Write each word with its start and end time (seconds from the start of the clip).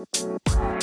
Música 0.00 0.79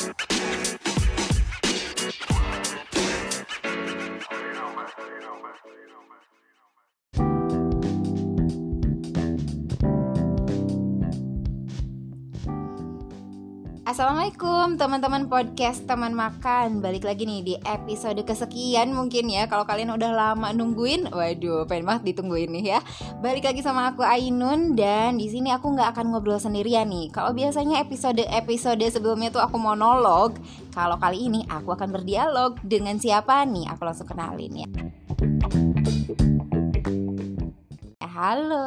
Assalamualaikum 13.97 14.77
teman-teman 14.77 15.25
podcast 15.25 15.81
teman 15.89 16.13
makan. 16.13 16.85
Balik 16.85 17.01
lagi 17.01 17.25
nih 17.25 17.41
di 17.41 17.55
episode 17.65 18.21
kesekian 18.21 18.93
mungkin 18.93 19.25
ya. 19.25 19.49
Kalau 19.49 19.65
kalian 19.65 19.89
udah 19.89 20.13
lama 20.13 20.53
nungguin 20.53 21.09
Waduh 21.09 21.65
pengen 21.65 21.89
banget 21.89 22.13
ditungguin 22.13 22.53
nih 22.53 22.77
ya. 22.77 22.79
Balik 23.25 23.49
lagi 23.49 23.65
sama 23.65 23.89
aku 23.89 24.05
Ainun 24.05 24.77
Dan 24.77 25.17
di 25.17 25.33
sini 25.33 25.49
aku 25.49 25.73
nggak 25.73 25.97
akan 25.97 26.13
ngobrol 26.13 26.37
sendirian 26.37 26.85
nih. 26.85 27.09
Kalau 27.09 27.33
biasanya 27.33 27.81
episode-episode 27.81 28.85
sebelumnya 28.85 29.33
tuh 29.33 29.41
aku 29.41 29.57
monolog 29.57 30.37
Kalau 30.77 31.01
kali 31.01 31.33
ini 31.33 31.41
aku 31.49 31.73
akan 31.73 31.89
berdialog 31.89 32.53
Dengan 32.61 33.01
siapa 33.01 33.49
nih? 33.49 33.65
Aku 33.73 33.81
langsung 33.81 34.05
kenalin 34.05 34.61
ya 34.61 34.69
Halo 38.17 38.65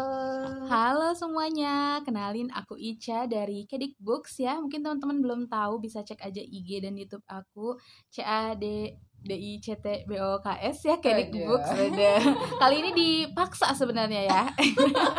Halo 0.70 1.10
semuanya, 1.10 1.98
kenalin 2.06 2.54
aku 2.54 2.78
Ica 2.78 3.26
dari 3.26 3.66
Kedik 3.66 3.98
Books 3.98 4.38
ya. 4.38 4.62
Mungkin 4.62 4.78
teman-teman 4.78 5.18
belum 5.18 5.40
tahu 5.50 5.82
bisa 5.82 6.06
cek 6.06 6.22
aja 6.22 6.38
IG 6.38 6.78
dan 6.78 6.94
YouTube 6.94 7.26
aku 7.26 7.74
C 8.06 8.22
A 8.22 8.54
D 8.54 8.94
D 9.18 9.30
I 9.34 9.58
C 9.58 9.74
T 9.74 10.06
B 10.06 10.22
O 10.22 10.38
K 10.38 10.54
S 10.70 10.86
ya 10.86 11.02
Kedik 11.02 11.34
Aduh. 11.34 11.50
Books. 11.50 11.66
Beda. 11.66 12.22
Kali 12.62 12.76
ini 12.78 12.90
dipaksa 12.94 13.74
sebenarnya 13.74 14.22
ya. 14.30 14.42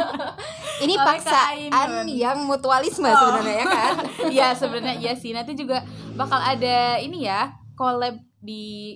Ini 0.82 0.96
Oleh 0.96 1.06
paksaan 1.06 2.08
yang 2.08 2.48
mutualisme 2.48 3.06
Oh. 3.06 3.14
sebenarnya 3.14 3.54
ya 3.54 3.66
kan 3.68 3.94
Iya 4.34 4.48
sebenarnya 4.56 4.96
iya 4.96 5.14
sih. 5.14 5.36
Nanti 5.36 5.60
juga 5.60 5.84
bakal 6.16 6.40
ada 6.40 6.96
ini 6.98 7.28
ya 7.28 7.52
collab 7.76 8.16
di 8.40 8.96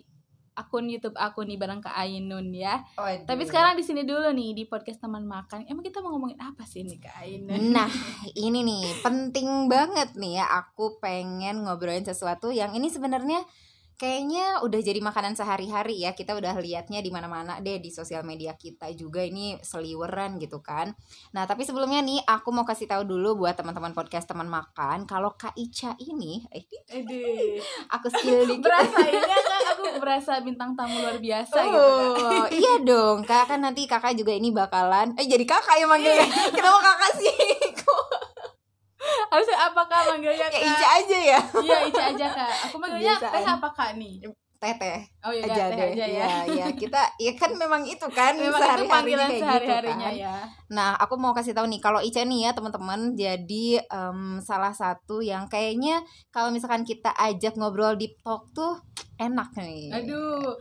akun 0.55 0.87
YouTube 0.87 1.19
aku 1.19 1.43
nih 1.43 1.59
bareng 1.59 1.83
Kak 1.83 1.93
Ainun 1.93 2.49
ya. 2.55 2.79
Tapi 3.27 3.43
sekarang 3.43 3.75
di 3.75 3.83
sini 3.83 4.07
dulu 4.07 4.31
nih 4.31 4.55
di 4.55 4.63
podcast 4.65 5.03
teman 5.03 5.27
makan. 5.27 5.67
Emang 5.67 5.83
kita 5.83 5.99
mau 5.99 6.15
ngomongin 6.15 6.39
apa 6.39 6.63
sih 6.63 6.87
nih 6.87 6.97
Kak 6.97 7.15
Ainun? 7.21 7.61
Nah, 7.75 7.91
ini 8.39 8.63
nih 8.63 9.03
penting 9.03 9.67
banget 9.67 10.15
nih 10.15 10.39
ya. 10.39 10.45
Aku 10.63 10.95
pengen 11.03 11.67
ngobrolin 11.67 12.07
sesuatu 12.07 12.55
yang 12.55 12.71
ini 12.71 12.87
sebenarnya 12.87 13.43
kayaknya 13.95 14.59
udah 14.61 14.79
jadi 14.79 14.99
makanan 14.99 15.33
sehari-hari 15.33 16.03
ya. 16.03 16.11
Kita 16.11 16.35
udah 16.35 16.55
liatnya 16.59 16.99
di 16.99 17.09
mana-mana 17.09 17.59
deh 17.59 17.79
di 17.79 17.89
sosial 17.89 18.21
media 18.21 18.53
kita 18.53 18.91
juga 18.93 19.23
ini 19.23 19.55
seliweran 19.59 20.38
gitu 20.38 20.59
kan. 20.59 20.91
Nah, 21.31 21.43
tapi 21.43 21.63
sebelumnya 21.63 21.99
nih 21.99 22.21
aku 22.23 22.51
mau 22.51 22.63
kasih 22.63 22.85
tahu 22.85 23.03
dulu 23.03 23.43
buat 23.43 23.55
teman-teman 23.55 23.91
podcast 23.91 24.27
teman 24.27 24.45
makan 24.45 25.07
kalau 25.07 25.33
Kak 25.33 25.55
Ica 25.55 25.95
ini 25.97 26.43
eh 26.51 26.63
Aduh. 26.91 27.59
aku 27.89 28.07
spill 28.11 28.45
dikit. 28.51 28.63
berasa 28.67 28.99
ini 29.01 29.19
kan 29.19 29.43
aku 29.71 29.83
berasa 29.97 30.31
bintang 30.39 30.75
tamu 30.75 30.99
luar 30.99 31.17
biasa 31.17 31.55
gitu 31.55 31.73
kan 32.19 32.23
Oh, 32.25 32.45
iya 32.51 32.73
dong, 32.81 33.23
Kak 33.23 33.49
kan 33.49 33.59
nanti 33.63 33.88
Kakak 33.88 34.13
juga 34.13 34.35
ini 34.35 34.51
bakalan 34.51 35.16
eh 35.16 35.25
jadi 35.25 35.43
Kakak 35.43 35.79
yang 35.79 35.89
manggilnya. 35.89 36.27
Kenapa 36.51 36.79
Kakak 36.83 37.11
sih? 37.17 37.35
Harusnya 39.36 39.58
apa 39.61 39.81
kak 39.83 40.02
manggilnya 40.08 40.39
ya 40.39 40.47
kak 40.47 40.64
Ica 40.64 40.88
aja 40.95 41.17
ya? 41.28 41.39
iya 41.59 41.78
Ica 41.83 42.03
aja 42.09 42.28
kak 42.31 42.53
aku 42.66 42.75
manggilnya 42.78 43.16
teh 43.19 43.44
apa 43.45 43.69
kak 43.69 43.91
nih 43.95 44.23
Teteh. 44.55 44.97
oh 45.22 45.30
iya 45.30 45.44
aja 45.45 45.64
teh 45.67 45.75
deh. 45.75 45.89
aja 45.91 46.05
ya 46.08 46.08
Iya, 46.08 46.36
iya. 46.47 46.66
Kita 46.73 47.02
ya 47.19 47.36
kan 47.36 47.52
memang 47.53 47.83
itu 47.83 48.08
kan 48.09 48.33
memang 48.33 48.56
itu 48.56 48.63
sehari-harinya 48.63 48.89
panggilan 48.89 49.30
kayak 49.30 49.41
sehari 49.44 49.67
gitu 49.67 49.91
kan. 49.94 50.13
ya 50.16 50.36
Nah, 50.66 50.89
aku 50.95 51.13
mau 51.16 51.36
kasih 51.36 51.53
tahu 51.53 51.67
nih 51.67 51.78
kalau 51.78 52.00
Ica 52.00 52.23
nih 52.23 52.39
ya 52.41 52.52
teman-teman 52.52 53.13
jadi 53.13 53.66
em, 53.83 54.19
salah 54.39 54.72
satu 54.72 55.19
yang 55.19 55.45
kayaknya 55.45 56.02
kalau 56.31 56.50
misalkan 56.50 56.81
kita 56.81 57.11
ajak 57.13 57.53
ngobrol 57.53 57.94
di 57.94 58.16
talk 58.17 58.47
tuh 58.52 58.80
enak 59.17 59.52
nih. 59.56 59.91
aduh 59.94 60.56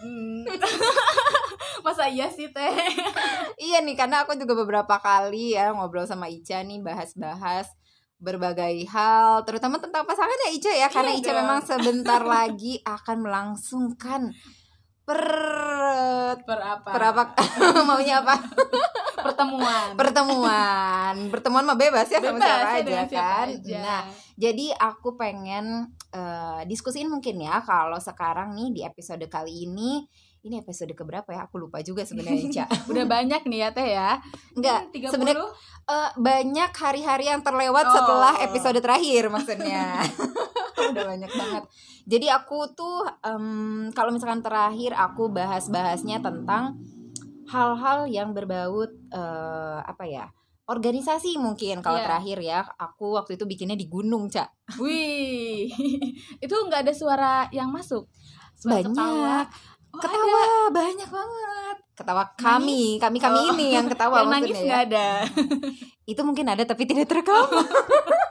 Hmm. 0.00 0.42
masa 1.84 2.06
iya 2.06 2.26
sih 2.26 2.46
teh 2.48 2.74
Iya 3.56 3.78
nih 3.80 3.94
karena 3.94 4.22
aku 4.22 4.34
juga 4.34 4.54
beberapa 4.56 4.98
kali 4.98 5.54
ya 5.54 5.70
ngobrol 5.70 6.02
sama 6.04 6.26
Ica 6.26 6.58
nih 6.60 6.78
bahas-bahas 6.80 7.70
berbagai 8.22 8.86
hal 8.86 9.42
terutama 9.42 9.82
tentang 9.82 10.06
pasangannya 10.06 10.54
Ica 10.54 10.70
ya. 10.70 10.86
Karena 10.86 11.10
Iya 11.10 11.18
Ica 11.18 11.30
dong. 11.34 11.38
memang 11.42 11.60
sebentar 11.70 12.22
lagi 12.22 12.78
akan 12.86 13.16
melangsungkan 13.26 14.30
per 15.02 15.22
per 16.46 16.58
apa? 16.62 16.90
per 16.94 17.02
apa? 17.10 17.22
Maunya 17.90 18.22
apa? 18.22 18.38
Pertemuan. 19.26 19.98
Pertemuan. 19.98 21.14
Pertemuan 21.30 21.64
mah 21.66 21.78
bebas 21.78 22.06
ya 22.06 22.22
sama 22.22 22.38
Bebas, 22.38 22.46
siapa 22.46 22.70
ya, 22.70 22.78
aja 22.78 23.00
siapa 23.10 23.22
kan? 23.22 23.46
aja. 23.50 23.78
nah 23.82 24.00
jadi 24.34 24.66
aku 24.78 25.14
pengen 25.14 25.90
eh, 26.10 26.60
diskusiin 26.66 27.10
mungkin 27.10 27.42
ya 27.42 27.62
kalau 27.62 27.98
sekarang 27.98 28.54
nih 28.54 28.68
di 28.70 28.80
episode 28.82 29.22
kali 29.26 29.66
ini 29.66 30.06
ini 30.42 30.58
episode 30.58 30.90
keberapa 30.92 31.30
ya? 31.30 31.46
Aku 31.46 31.54
lupa 31.56 31.78
juga 31.80 32.02
sebenarnya 32.02 32.42
Ica. 32.42 32.64
Udah 32.90 33.06
banyak 33.06 33.46
nih 33.46 33.58
ya 33.58 33.68
teh 33.70 33.88
ya. 33.88 34.10
Enggak 34.52 34.90
sebenarnya 34.90 35.46
eh, 35.84 36.10
banyak 36.18 36.70
hari-hari 36.72 37.24
yang 37.26 37.40
terlewat 37.40 37.86
Oh. 37.86 37.94
setelah 37.94 38.34
episode 38.42 38.78
terakhir 38.78 39.30
maksudnya. 39.30 40.02
Udah 40.92 41.04
banyak 41.06 41.30
banget. 41.30 41.62
Jadi 42.02 42.26
aku 42.26 42.74
tuh 42.74 43.06
em, 43.22 43.46
kalau 43.90 44.10
misalkan 44.10 44.42
terakhir 44.42 44.92
aku 44.92 45.30
bahas-bahasnya 45.30 46.18
tentang 46.18 46.74
hal-hal 47.46 48.10
yang 48.10 48.34
berbau 48.34 48.82
eh, 48.88 49.78
apa 49.80 50.04
ya 50.04 50.26
organisasi 50.62 51.38
mungkin 51.38 51.82
kalau 51.82 52.02
Iya. 52.02 52.06
terakhir 52.10 52.38
ya. 52.42 52.58
Aku 52.82 53.14
waktu 53.14 53.38
itu 53.38 53.46
bikinnya 53.46 53.78
di 53.78 53.86
gunung 53.86 54.26
cak 54.26 54.74
wih. 54.82 55.70
Itu 56.44 56.54
nggak 56.66 56.82
ada 56.82 56.92
suara 56.92 57.34
yang 57.50 57.70
masuk? 57.70 58.10
Suara 58.56 58.78
banyak. 58.78 58.94
ketawa. 58.94 59.38
Oh, 59.92 60.00
ketawa. 60.00 60.72
banyak 60.72 61.04
banget. 61.06 61.76
Ketawa 61.92 62.24
kami. 62.34 62.96
Kami 62.96 63.18
kami 63.20 63.38
Oh. 63.38 63.52
ini 63.52 63.76
yang 63.76 63.86
ketawa 63.86 64.16
yang 64.24 64.32
nangis 64.32 64.56
ya. 64.56 64.64
nggak 64.64 64.82
ada. 64.88 65.08
Itu 66.12 66.20
mungkin 66.22 66.48
ada 66.48 66.64
tapi 66.64 66.82
tidak 66.84 67.06
terekam 67.06 67.46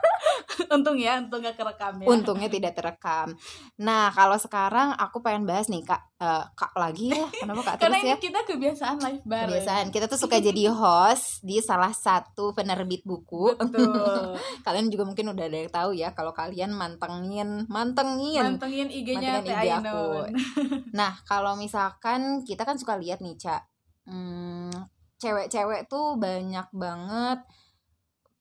untung 0.74 0.96
ya 0.98 1.18
untung 1.20 1.40
nggak 1.42 1.56
kerekam 1.56 1.94
ya 2.02 2.06
untungnya 2.06 2.48
tidak 2.48 2.72
terekam. 2.76 3.32
Nah, 3.80 4.12
kalau 4.14 4.36
sekarang 4.36 4.94
aku 4.96 5.20
pengen 5.24 5.44
bahas 5.48 5.66
nih 5.68 5.82
Kak, 5.82 6.12
Eh, 6.22 6.44
Kak 6.54 6.72
lagi 6.78 7.10
ya. 7.10 7.18
Kenapa 7.42 7.60
Kak 7.66 7.74
karena 7.82 7.98
terus 7.98 8.06
ini 8.06 8.12
ya? 8.14 8.16
kita 8.22 8.40
kebiasaan 8.46 8.96
live 9.02 9.24
bareng 9.26 9.50
Kebiasaan 9.50 9.86
kita 9.90 10.06
tuh 10.06 10.20
suka 10.22 10.38
jadi 10.38 10.70
host 10.70 11.42
di 11.42 11.58
salah 11.58 11.90
satu 11.90 12.54
penerbit 12.54 13.02
buku. 13.02 13.58
betul 13.58 14.38
Kalian 14.66 14.86
juga 14.86 15.02
mungkin 15.02 15.34
udah 15.34 15.44
ada 15.50 15.58
yang 15.58 15.72
tahu 15.74 15.90
ya 15.98 16.14
kalau 16.14 16.30
kalian 16.30 16.70
mantengin, 16.78 17.66
mantengin. 17.66 18.38
mantengin 18.38 18.86
IG-nya 18.86 19.42
Mantengin 19.42 19.66
IG 19.66 19.68
aku. 19.82 20.02
Nah, 20.94 21.18
kalau 21.26 21.58
misalkan 21.58 22.46
kita 22.46 22.62
kan 22.62 22.78
suka 22.78 22.94
lihat 22.94 23.18
nih, 23.18 23.34
Cak. 23.34 23.62
Hmm, 24.06 24.70
cewek-cewek 25.18 25.90
tuh 25.90 26.14
banyak 26.22 26.70
banget 26.70 27.42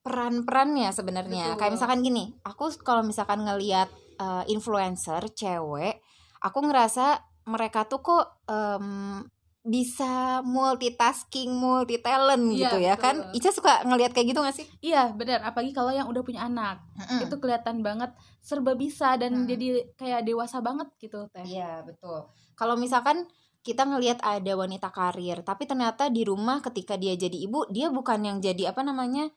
peran-perannya 0.02 0.90
sebenarnya. 0.90 1.56
Kayak 1.56 1.74
misalkan 1.74 2.02
gini, 2.02 2.34
aku 2.42 2.70
kalau 2.82 3.02
misalkan 3.02 3.42
ngelihat 3.42 3.90
eh, 4.18 4.44
influencer 4.50 5.22
cewek, 5.32 6.02
aku 6.40 6.60
ngerasa 6.62 7.18
mereka 7.46 7.86
tuh 7.86 8.02
kok 8.02 8.26
em, 8.46 9.22
bisa 9.62 10.42
multitasking, 10.42 11.54
multi 11.54 12.02
talent 12.02 12.50
Iya, 12.50 12.58
gitu 12.66 12.78
ya 12.82 12.94
betul. 12.98 13.06
kan? 13.06 13.16
Ica 13.30 13.50
suka 13.54 13.74
ngelihat 13.86 14.10
kayak 14.10 14.34
gitu 14.34 14.42
gak 14.42 14.58
sih? 14.58 14.66
iya 14.82 15.14
benar 15.14 15.46
apalagi 15.46 15.70
kalau 15.70 15.94
yang 15.94 16.10
udah 16.10 16.26
punya 16.26 16.50
anak 16.50 16.82
Mm-mm. 16.98 17.30
itu 17.30 17.36
kelihatan 17.38 17.86
banget 17.86 18.10
serba 18.42 18.74
bisa 18.74 19.14
dan 19.22 19.38
Hmm. 19.38 19.46
jadi 19.46 19.86
kayak 19.94 20.26
dewasa 20.26 20.66
banget 20.66 20.90
gitu 20.98 21.30
teh 21.30 21.46
Iya 21.46 21.86
betul. 21.86 22.26
Kalau 22.58 22.74
misalkan 22.74 23.30
kita 23.62 23.86
ngelihat 23.86 24.18
ada 24.26 24.54
wanita 24.58 24.90
karir, 24.90 25.46
tapi 25.46 25.70
ternyata 25.70 26.10
di 26.10 26.26
rumah 26.26 26.58
ketika 26.66 26.98
dia 26.98 27.14
jadi 27.14 27.38
ibu, 27.46 27.70
dia 27.70 27.94
bukan 27.94 28.18
yang 28.26 28.38
jadi 28.42 28.74
apa 28.74 28.82
namanya 28.82 29.30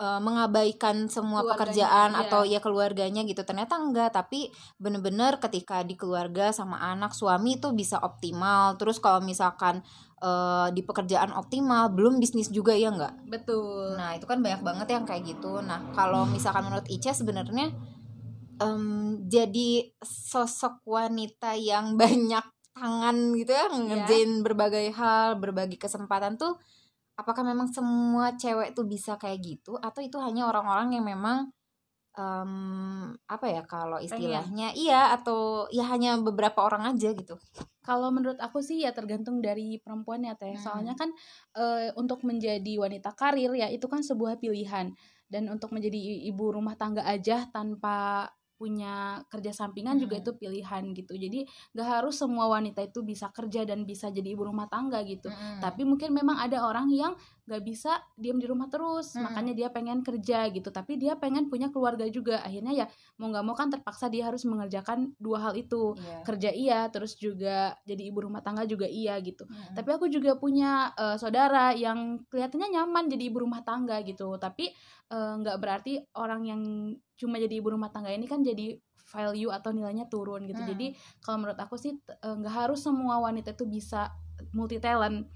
eh, 0.00 0.20
mengabaikan 0.24 1.12
semua 1.12 1.44
Keluarganya, 1.44 1.52
pekerjaan 1.52 2.10
iya. 2.16 2.20
atau 2.24 2.40
ya 2.48 2.58
keluarganya 2.64 3.22
gitu. 3.28 3.44
Ternyata 3.44 3.76
enggak, 3.76 4.16
tapi 4.16 4.48
bener-bener 4.80 5.36
ketika 5.36 5.84
di 5.84 5.94
keluarga 6.00 6.48
sama 6.56 6.80
anak 6.80 7.12
suami 7.12 7.60
itu 7.60 7.68
bisa 7.76 8.00
optimal. 8.00 8.80
Terus 8.80 8.96
kalau 8.96 9.20
misalkan 9.20 9.84
eh, 10.24 10.68
di 10.72 10.80
pekerjaan 10.80 11.36
optimal, 11.36 11.92
belum 11.92 12.16
bisnis 12.16 12.48
juga 12.48 12.72
ya 12.72 12.88
enggak? 12.88 13.12
betul 13.28 13.94
Nah, 14.00 14.16
itu 14.16 14.24
kan 14.24 14.40
banyak 14.40 14.64
banget 14.64 14.88
yang 14.96 15.04
kayak 15.04 15.28
gitu. 15.28 15.60
Nah, 15.60 15.92
kalau 15.92 16.24
misalkan 16.24 16.64
menurut 16.64 16.88
Ica 16.88 17.12
sebenarnya 17.12 17.68
em, 18.60 19.16
jadi 19.26 19.92
sosok 20.04 20.84
wanita 20.84 21.56
yang 21.56 21.96
banyak 22.00 22.44
tangan 22.76 23.16
gitu 23.36 23.52
ya, 23.52 23.66
ngerjain 23.68 24.40
berbagai 24.40 24.94
hal, 24.94 25.36
berbagi 25.36 25.76
kesempatan 25.76 26.40
tuh 26.40 26.56
apakah 27.18 27.42
memang 27.46 27.68
semua 27.70 28.34
cewek 28.34 28.74
tuh 28.76 28.86
bisa 28.86 29.16
kayak 29.16 29.40
gitu 29.42 29.78
atau 29.78 30.00
itu 30.02 30.16
hanya 30.20 30.46
orang-orang 30.50 30.98
yang 30.98 31.04
memang 31.06 31.50
em, 32.18 32.52
apa 33.30 33.46
ya 33.46 33.62
kalau 33.66 33.98
istilahnya 34.02 34.74
iya 34.74 35.14
atau 35.14 35.70
ya 35.70 35.86
hanya 35.90 36.18
beberapa 36.18 36.62
orang 36.66 36.94
aja 36.94 37.14
gitu. 37.14 37.38
Kalau 37.80 38.12
menurut 38.12 38.38
aku 38.38 38.60
sih 38.60 38.84
ya 38.84 38.92
tergantung 38.92 39.40
dari 39.40 39.80
perempuan 39.80 40.22
ya 40.26 40.34
teh. 40.36 40.52
Hmm. 40.54 40.62
Soalnya 40.62 40.94
kan 40.98 41.10
eh, 41.56 41.90
untuk 41.96 42.22
menjadi 42.26 42.76
wanita 42.78 43.14
karir 43.14 43.50
ya 43.56 43.70
itu 43.70 43.86
kan 43.86 44.02
sebuah 44.04 44.38
pilihan. 44.42 44.92
dan 45.30 45.46
untuk 45.46 45.70
menjadi 45.70 46.26
ibu 46.26 46.50
rumah 46.50 46.74
tangga 46.74 47.06
aja 47.06 47.46
tanpa 47.54 48.26
punya 48.60 49.24
kerja 49.32 49.56
sampingan 49.56 49.96
hmm. 49.96 50.02
juga 50.04 50.14
itu 50.20 50.36
pilihan 50.36 50.84
gitu 50.92 51.16
jadi 51.16 51.48
gak 51.72 51.88
harus 51.88 52.20
semua 52.20 52.52
wanita 52.52 52.84
itu 52.84 53.00
bisa 53.00 53.32
kerja 53.32 53.64
dan 53.64 53.88
bisa 53.88 54.12
jadi 54.12 54.36
ibu 54.36 54.44
rumah 54.44 54.68
tangga 54.68 55.00
gitu 55.08 55.32
hmm. 55.32 55.64
tapi 55.64 55.88
mungkin 55.88 56.12
memang 56.12 56.36
ada 56.36 56.68
orang 56.68 56.92
yang 56.92 57.16
gak 57.50 57.66
bisa 57.66 57.98
diam 58.14 58.38
di 58.38 58.46
rumah 58.46 58.70
terus 58.70 59.18
hmm. 59.18 59.26
makanya 59.26 59.52
dia 59.58 59.68
pengen 59.74 60.06
kerja 60.06 60.46
gitu 60.54 60.70
tapi 60.70 60.94
dia 60.94 61.18
pengen 61.18 61.50
punya 61.50 61.74
keluarga 61.74 62.06
juga 62.06 62.38
akhirnya 62.46 62.70
ya 62.70 62.86
mau 63.18 63.26
nggak 63.34 63.42
mau 63.42 63.58
kan 63.58 63.74
terpaksa 63.74 64.06
dia 64.06 64.30
harus 64.30 64.46
mengerjakan 64.46 65.10
dua 65.18 65.50
hal 65.50 65.58
itu 65.58 65.98
yeah. 65.98 66.22
kerja 66.22 66.50
iya 66.54 66.80
terus 66.94 67.18
juga 67.18 67.74
jadi 67.82 68.06
ibu 68.06 68.22
rumah 68.22 68.38
tangga 68.38 68.62
juga 68.70 68.86
iya 68.86 69.18
gitu 69.18 69.50
hmm. 69.50 69.74
tapi 69.74 69.90
aku 69.90 70.06
juga 70.06 70.38
punya 70.38 70.94
uh, 70.94 71.18
saudara 71.18 71.74
yang 71.74 72.22
kelihatannya 72.30 72.70
nyaman 72.70 73.10
jadi 73.10 73.22
ibu 73.26 73.42
rumah 73.42 73.66
tangga 73.66 73.98
gitu 74.06 74.38
tapi 74.38 74.70
eh, 75.10 75.32
nggak 75.42 75.56
uh, 75.56 75.60
berarti 75.60 75.98
orang 76.14 76.42
yang 76.46 76.62
cuma 77.18 77.42
jadi 77.42 77.58
ibu 77.58 77.74
rumah 77.74 77.90
tangga 77.90 78.14
ini 78.14 78.30
kan 78.30 78.46
jadi 78.46 78.78
value 79.10 79.50
atau 79.50 79.74
nilainya 79.74 80.06
turun 80.06 80.46
gitu 80.46 80.62
hmm. 80.62 80.70
jadi 80.76 80.86
kalau 81.26 81.42
menurut 81.42 81.58
aku 81.58 81.74
sih 81.74 81.98
eh, 81.98 82.34
nggak 82.38 82.54
uh, 82.54 82.58
harus 82.66 82.80
semua 82.80 83.18
wanita 83.18 83.52
itu 83.58 83.66
bisa 83.66 84.14
multi 84.54 84.78
talent 84.78 85.26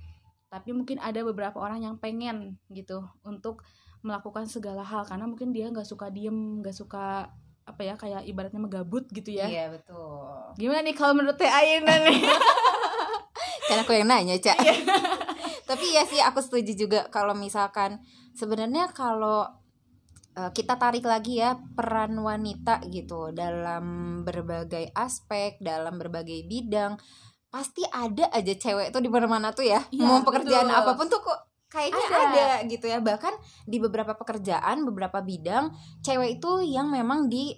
tapi 0.55 0.71
mungkin 0.71 1.03
ada 1.03 1.19
beberapa 1.27 1.59
orang 1.59 1.83
yang 1.83 1.99
pengen 1.99 2.55
gitu 2.71 3.03
untuk 3.27 3.67
melakukan 4.07 4.47
segala 4.47 4.87
hal 4.87 5.03
karena 5.03 5.27
mungkin 5.27 5.51
dia 5.51 5.67
nggak 5.67 5.83
suka 5.83 6.15
diem 6.15 6.63
nggak 6.63 6.77
suka 6.79 7.27
apa 7.67 7.81
ya 7.83 7.99
kayak 7.99 8.23
ibaratnya 8.29 8.63
megabut 8.63 9.11
gitu 9.11 9.35
ya. 9.35 9.51
Iya 9.51 9.75
betul. 9.75 10.55
Gimana 10.55 10.87
nih 10.87 10.95
kalau 10.95 11.19
menurut 11.19 11.35
Teh 11.35 11.51
Ayana 11.51 12.07
nih? 12.07 12.23
Karena 13.67 13.83
aku 13.83 13.93
yang 13.97 14.07
nanya 14.07 14.37
cak. 14.39 14.59
Iya. 14.63 14.75
tapi 15.69 15.97
ya 15.97 16.05
sih 16.07 16.21
aku 16.21 16.39
setuju 16.45 16.77
juga 16.77 17.01
kalau 17.09 17.33
misalkan 17.33 17.99
sebenarnya 18.37 18.93
kalau 18.93 19.49
uh, 20.37 20.51
kita 20.53 20.77
tarik 20.77 21.09
lagi 21.09 21.41
ya 21.41 21.57
peran 21.73 22.15
wanita 22.21 22.85
gitu 22.93 23.33
dalam 23.33 24.21
berbagai 24.23 24.93
aspek 24.93 25.57
dalam 25.65 25.97
berbagai 25.97 26.45
bidang 26.45 27.01
pasti 27.55 27.87
ada 27.87 28.27
aja 28.35 28.51
cewek 28.59 28.91
tuh 28.91 28.99
di 28.99 29.07
mana-mana 29.07 29.55
tuh 29.55 29.63
ya, 29.63 29.79
ya 29.95 30.03
mau 30.11 30.27
pekerjaan 30.27 30.67
betul. 30.67 30.81
apa 30.83 30.91
pun 30.99 31.07
tuh 31.07 31.23
kok 31.23 31.39
kayaknya 31.71 32.07
ada. 32.11 32.19
ada 32.19 32.47
gitu 32.67 32.87
ya 32.91 32.99
bahkan 32.99 33.31
di 33.63 33.79
beberapa 33.79 34.19
pekerjaan 34.19 34.83
beberapa 34.83 35.23
bidang 35.23 35.71
cewek 36.03 36.43
itu 36.43 36.67
yang 36.67 36.91
memang 36.91 37.31
di 37.31 37.55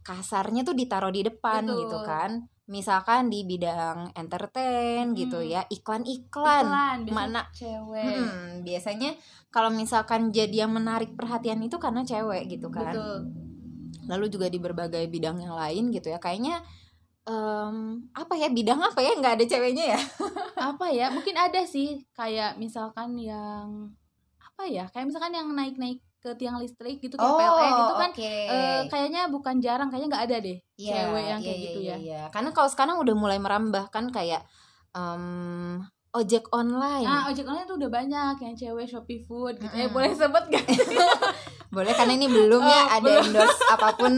kasarnya 0.00 0.64
tuh 0.64 0.72
ditaruh 0.72 1.12
di 1.12 1.28
depan 1.28 1.68
betul. 1.68 1.76
gitu 1.84 1.98
kan 2.08 2.30
misalkan 2.64 3.28
di 3.28 3.44
bidang 3.44 4.16
entertain 4.16 5.12
hmm. 5.12 5.16
gitu 5.20 5.44
ya 5.44 5.68
iklan-iklan 5.68 7.04
mana 7.12 7.44
cewek 7.52 8.24
hmm, 8.24 8.64
biasanya 8.64 9.12
kalau 9.52 9.68
misalkan 9.68 10.32
jadi 10.32 10.64
yang 10.64 10.72
menarik 10.72 11.12
perhatian 11.12 11.60
itu 11.60 11.76
karena 11.76 12.00
cewek 12.00 12.48
gitu 12.48 12.72
kan 12.72 12.96
betul. 12.96 13.28
lalu 14.08 14.32
juga 14.32 14.48
di 14.48 14.56
berbagai 14.56 15.04
bidang 15.12 15.44
yang 15.44 15.52
lain 15.52 15.92
gitu 15.92 16.08
ya 16.08 16.16
kayaknya 16.16 16.64
um, 17.28 18.04
apa 18.12 18.34
ya 18.36 18.48
bidang 18.48 18.80
apa 18.80 19.00
ya? 19.00 19.12
Nggak 19.16 19.34
ada 19.40 19.44
ceweknya 19.44 19.84
ya? 19.96 20.00
Apa 20.72 20.88
ya? 20.88 21.12
Mungkin 21.12 21.36
ada 21.36 21.60
sih 21.68 22.00
kayak 22.16 22.56
misalkan 22.56 23.20
yang 23.20 23.92
apa 24.40 24.64
ya? 24.64 24.88
Kayak 24.88 25.12
misalkan 25.12 25.34
yang 25.36 25.50
naik 25.52 25.76
naik 25.76 26.00
ke 26.24 26.32
tiang 26.40 26.56
listrik 26.56 27.04
gitu 27.04 27.20
kayak 27.20 27.36
oh, 27.36 27.36
PLN 27.36 27.74
itu 27.76 27.94
kan 28.00 28.10
okay. 28.16 28.42
uh, 28.48 28.56
eh, 28.56 28.80
kayaknya 28.88 29.28
bukan 29.28 29.60
jarang 29.60 29.92
kayaknya 29.92 30.08
nggak 30.08 30.24
ada 30.24 30.36
deh 30.40 30.58
yeah, 30.80 30.88
cewek 30.88 31.20
yang 31.20 31.28
yeah, 31.28 31.36
kayak 31.44 31.52
yeah, 31.52 31.64
gitu 31.68 31.80
yeah, 31.84 31.98
ya. 32.00 32.06
yeah. 32.16 32.26
karena 32.32 32.50
kalau 32.56 32.68
sekarang 32.72 32.96
udah 32.96 33.12
mulai 33.12 33.36
merambah 33.36 33.92
kan 33.92 34.08
kayak 34.08 34.40
um, 34.96 35.84
ojek 36.14 36.46
online. 36.54 37.04
Ah 37.04 37.26
ojek 37.28 37.44
online 37.44 37.66
tuh 37.66 37.76
udah 37.76 37.90
banyak 37.90 38.34
yang 38.38 38.54
cewek 38.54 38.86
shopee 38.86 39.20
food 39.26 39.58
gitu. 39.58 39.74
Mm. 39.74 39.84
eh 39.84 39.88
boleh 39.90 40.14
sebut 40.14 40.44
gak 40.46 40.64
boleh 41.74 41.92
karena 41.92 42.12
ini 42.14 42.30
belum 42.30 42.62
ya 42.62 42.82
oh, 42.86 42.94
ada 43.02 43.10
belum. 43.10 43.24
endorse 43.34 43.60
apa 43.66 43.88
pun 43.98 44.12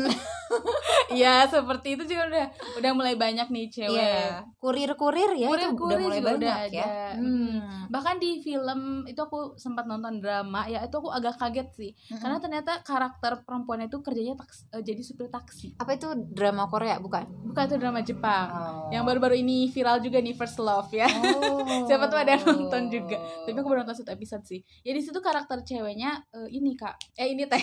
ya 1.22 1.46
seperti 1.46 1.98
itu 1.98 2.04
juga 2.06 2.22
udah 2.30 2.46
udah 2.82 2.90
mulai 2.94 3.14
banyak 3.18 3.48
nih 3.50 3.66
cewek. 3.70 3.98
Yeah. 3.98 4.42
kurir-kurir 4.62 5.30
ya 5.38 5.48
kurir 5.50 5.70
-kurir 5.74 5.96
udah 5.96 5.98
mulai 6.02 6.20
banyak 6.22 6.40
udah 6.42 6.56
ya. 6.70 6.86
Hmm. 7.16 7.86
bahkan 7.90 8.18
di 8.18 8.42
film 8.42 9.06
itu 9.06 9.18
aku 9.22 9.54
sempat 9.54 9.86
nonton 9.86 10.18
drama 10.18 10.66
ya 10.66 10.82
itu 10.82 10.94
aku 10.98 11.10
agak 11.10 11.38
kaget 11.38 11.68
sih. 11.74 11.90
Hmm. 12.12 12.20
karena 12.22 12.36
ternyata 12.42 12.72
karakter 12.82 13.42
perempuan 13.46 13.82
itu 13.86 13.98
kerjanya 14.02 14.34
taks, 14.38 14.70
uh, 14.74 14.82
jadi 14.82 15.02
supir 15.02 15.30
taksi. 15.30 15.74
Apa 15.78 15.96
itu 15.96 16.12
drama 16.32 16.66
Korea? 16.66 16.98
Bukan? 16.98 17.46
Bukan 17.50 17.62
itu 17.66 17.76
drama 17.78 18.00
Jepang. 18.02 18.46
Oh. 18.56 18.88
yang 18.94 19.02
baru-baru 19.02 19.42
ini 19.42 19.68
viral 19.70 19.98
juga 19.98 20.22
nih 20.22 20.34
First 20.34 20.58
Love 20.62 20.90
ya. 20.94 21.08
Oh. 21.10 21.62
siapa 21.88 22.06
tuh 22.10 22.18
ada 22.18 22.38
yang 22.38 22.44
nonton 22.46 22.88
juga. 22.90 23.18
Tapi 23.46 23.56
aku 23.56 23.68
baru 23.68 23.82
nonton 23.86 23.96
satu 23.98 24.12
episode 24.14 24.44
sih. 24.46 24.60
Ya 24.82 24.92
di 24.94 25.02
situ 25.02 25.18
karakter 25.18 25.62
ceweknya 25.62 26.22
uh, 26.34 26.48
ini 26.50 26.74
kak. 26.78 26.94
Eh 27.18 27.34
ini 27.34 27.46
teh. 27.46 27.62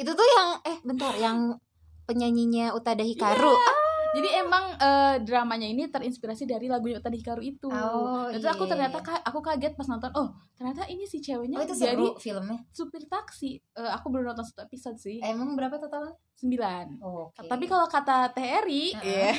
Itu 0.00 0.12
tuh 0.12 0.26
yang 0.26 0.48
eh 0.64 0.76
bentar 0.82 1.14
yang 1.16 1.54
penyanyinya 2.04 2.72
Utada 2.76 3.02
Hikaru. 3.02 3.52
Yeah. 3.52 3.68
Ah. 3.68 3.82
Jadi 4.14 4.28
emang 4.38 4.64
uh, 4.78 5.18
dramanya 5.26 5.66
ini 5.66 5.90
terinspirasi 5.90 6.46
dari 6.46 6.70
lagunya 6.70 7.02
Utada 7.02 7.18
Hikaru 7.18 7.42
itu. 7.42 7.66
Oh, 7.66 8.30
Dan 8.30 8.38
iya. 8.38 8.54
aku 8.54 8.64
ternyata 8.70 9.02
aku 9.02 9.42
kaget 9.42 9.74
pas 9.74 9.90
nonton, 9.90 10.06
oh 10.14 10.38
ternyata 10.54 10.86
ini 10.86 11.02
si 11.02 11.18
ceweknya 11.18 11.58
oh, 11.58 11.66
itu 11.66 11.74
jadi 11.74 12.06
filmnya. 12.22 12.62
supir 12.70 13.02
taksi. 13.10 13.58
Uh, 13.74 13.90
aku 13.90 14.14
baru 14.14 14.30
nonton 14.30 14.46
satu 14.46 14.70
episode 14.70 15.02
sih. 15.02 15.18
Emang 15.18 15.58
berapa 15.58 15.82
totalnya? 15.82 16.14
Sembilan. 16.38 17.02
Oh, 17.02 17.34
okay. 17.34 17.50
Tapi 17.50 17.64
kalau 17.66 17.90
kata 17.90 18.30
TRI, 18.30 18.94
uh 18.94 19.02
-huh. 19.02 19.02
yeah. 19.02 19.34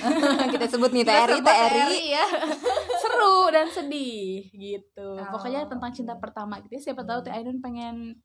kita 0.51 0.67
sebut 0.67 0.91
nih 0.91 1.07
TRI, 1.07 1.39
sebut 1.39 1.47
TRI, 1.47 1.99
ya. 2.11 2.25
seru 3.01 3.47
dan 3.55 3.67
sedih 3.71 4.43
gitu. 4.51 5.15
Oh. 5.15 5.31
Pokoknya 5.31 5.71
tentang 5.71 5.95
cinta 5.95 6.19
pertama 6.19 6.59
gitu. 6.59 6.75
Ya. 6.75 6.91
Siapa 6.91 7.07
tahu 7.07 7.23
Teh 7.23 7.31
Ainun 7.31 7.63
pengen 7.63 8.19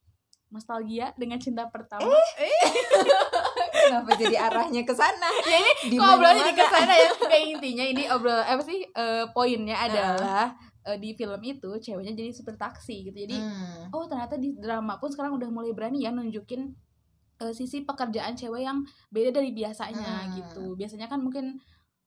nostalgia 0.51 1.15
dengan 1.15 1.39
cinta 1.39 1.71
pertama. 1.71 2.11
Eh? 2.35 2.51
Kenapa 3.87 4.09
jadi 4.17 4.35
arahnya 4.37 4.81
ke 4.85 4.93
sana? 4.93 5.29
ya 5.47 5.57
ini 5.57 5.97
kok 5.97 6.05
obrolannya 6.05 6.43
jadi 6.51 6.55
ke 6.57 6.65
sana 6.67 6.93
ya. 6.93 7.09
Kayak 7.17 7.45
intinya 7.57 7.85
ini 7.85 8.03
obrol 8.11 8.41
apa 8.41 8.61
sih 8.61 8.79
uh, 8.93 9.25
poinnya 9.33 9.77
adalah 9.77 10.53
uh, 10.85 10.97
di 10.97 11.13
film 11.17 11.41
itu 11.41 11.69
ceweknya 11.81 12.13
jadi 12.13 12.31
super 12.33 12.55
taksi 12.57 13.09
gitu. 13.09 13.17
Jadi 13.17 13.37
hmm. 13.37 13.93
oh 13.93 14.05
ternyata 14.05 14.37
di 14.37 14.53
drama 14.57 15.01
pun 15.01 15.09
sekarang 15.09 15.37
udah 15.37 15.49
mulai 15.49 15.73
berani 15.73 16.05
ya 16.05 16.13
nunjukin 16.13 16.71
uh, 17.41 17.53
sisi 17.53 17.83
pekerjaan 17.83 18.37
cewek 18.37 18.65
yang 18.65 18.85
beda 19.09 19.33
dari 19.41 19.51
biasanya 19.51 20.27
hmm. 20.27 20.31
gitu. 20.37 20.65
Biasanya 20.77 21.09
kan 21.09 21.21
mungkin 21.21 21.57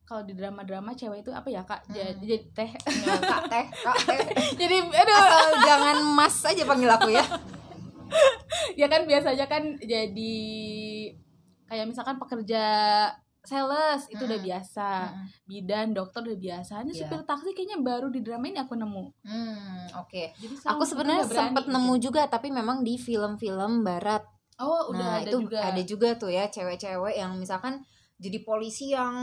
kalau 0.05 0.21
di 0.21 0.37
drama-drama 0.37 0.93
cewek 0.93 1.25
itu 1.25 1.33
apa 1.33 1.49
ya 1.49 1.65
kak 1.65 1.81
hmm. 1.89 1.97
jadi, 1.97 2.13
jadi 2.21 2.37
teh 2.53 2.71
ya, 2.77 3.15
kak 3.25 3.43
teh 3.49 3.65
kak 3.73 3.97
teh 4.05 4.21
jadi 4.61 4.77
aduh 4.85 5.17
Asal 5.17 5.49
jangan 5.65 5.97
mas 6.13 6.37
aja 6.45 6.63
panggil 6.69 6.91
aku 6.93 7.09
ya 7.09 7.25
ya 8.81 8.87
kan 8.93 9.09
biasanya 9.09 9.47
kan 9.49 9.81
jadi 9.81 10.37
kayak 11.75 11.91
misalkan 11.91 12.23
pekerja 12.23 12.63
sales 13.45 14.07
itu 14.09 14.23
hmm. 14.23 14.31
udah 14.31 14.41
biasa 14.41 14.89
hmm. 15.11 15.27
bidan 15.45 15.87
dokter 15.91 16.23
udah 16.23 16.39
biasa 16.39 16.73
ini 16.87 16.95
yeah. 16.95 17.05
supir 17.05 17.21
taksi 17.27 17.51
kayaknya 17.53 17.83
baru 17.83 18.09
di 18.09 18.23
drama 18.23 18.47
ini 18.47 18.63
aku 18.63 18.79
nemu 18.79 19.05
hmm, 19.27 19.99
oke 19.99 20.09
okay. 20.09 20.33
aku 20.65 20.83
sebenarnya 20.87 21.27
sempet 21.27 21.67
gitu. 21.67 21.75
nemu 21.75 21.95
juga 21.99 22.23
tapi 22.31 22.49
memang 22.49 22.87
di 22.87 22.97
film-film 22.97 23.83
barat 23.83 24.23
oh 24.63 24.95
udah 24.95 25.03
nah, 25.03 25.19
ada 25.21 25.29
itu 25.29 25.37
juga 25.45 25.59
ada 25.61 25.83
juga 25.83 26.09
tuh 26.15 26.31
ya 26.31 26.47
cewek-cewek 26.47 27.19
yang 27.19 27.35
misalkan 27.35 27.83
jadi 28.15 28.39
polisi 28.47 28.95
yang 28.95 29.15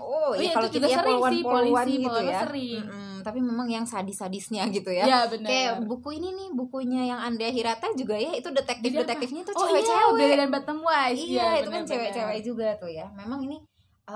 oh, 0.00 0.32
oh 0.32 0.40
ya 0.40 0.56
kalau 0.56 0.68
kita 0.72 0.88
ya 0.88 1.04
poluan-poluan 1.04 1.86
gitu 1.86 2.20
ya. 2.24 2.40
sering. 2.48 2.80
Mm 2.80 2.90
-hmm, 2.90 3.16
tapi 3.20 3.38
memang 3.44 3.68
yang 3.68 3.84
sadis-sadisnya 3.84 4.66
gitu 4.76 4.90
ya, 4.90 5.04
ya 5.04 5.20
bener. 5.28 5.46
kayak 5.46 5.72
buku 5.84 6.16
ini 6.16 6.28
nih 6.32 6.48
bukunya 6.56 7.02
yang 7.12 7.20
Andrea 7.20 7.52
Hirata 7.52 7.92
juga 7.92 8.16
ya 8.16 8.32
itu 8.34 8.48
detektif 8.50 8.90
detektifnya 8.90 9.42
tuh 9.46 9.54
cewek-cewek 9.54 10.06
oh, 10.08 10.18
iya, 10.18 10.36
dan 10.40 10.48
Bottom 10.50 10.78
Wise 10.82 11.20
iya 11.22 11.44
ya, 11.44 11.48
itu 11.62 11.70
kan 11.70 11.82
cewek-cewek 11.86 12.38
juga 12.42 12.68
tuh 12.80 12.90
ya. 12.90 13.06
Memang 13.14 13.44
ini 13.44 13.60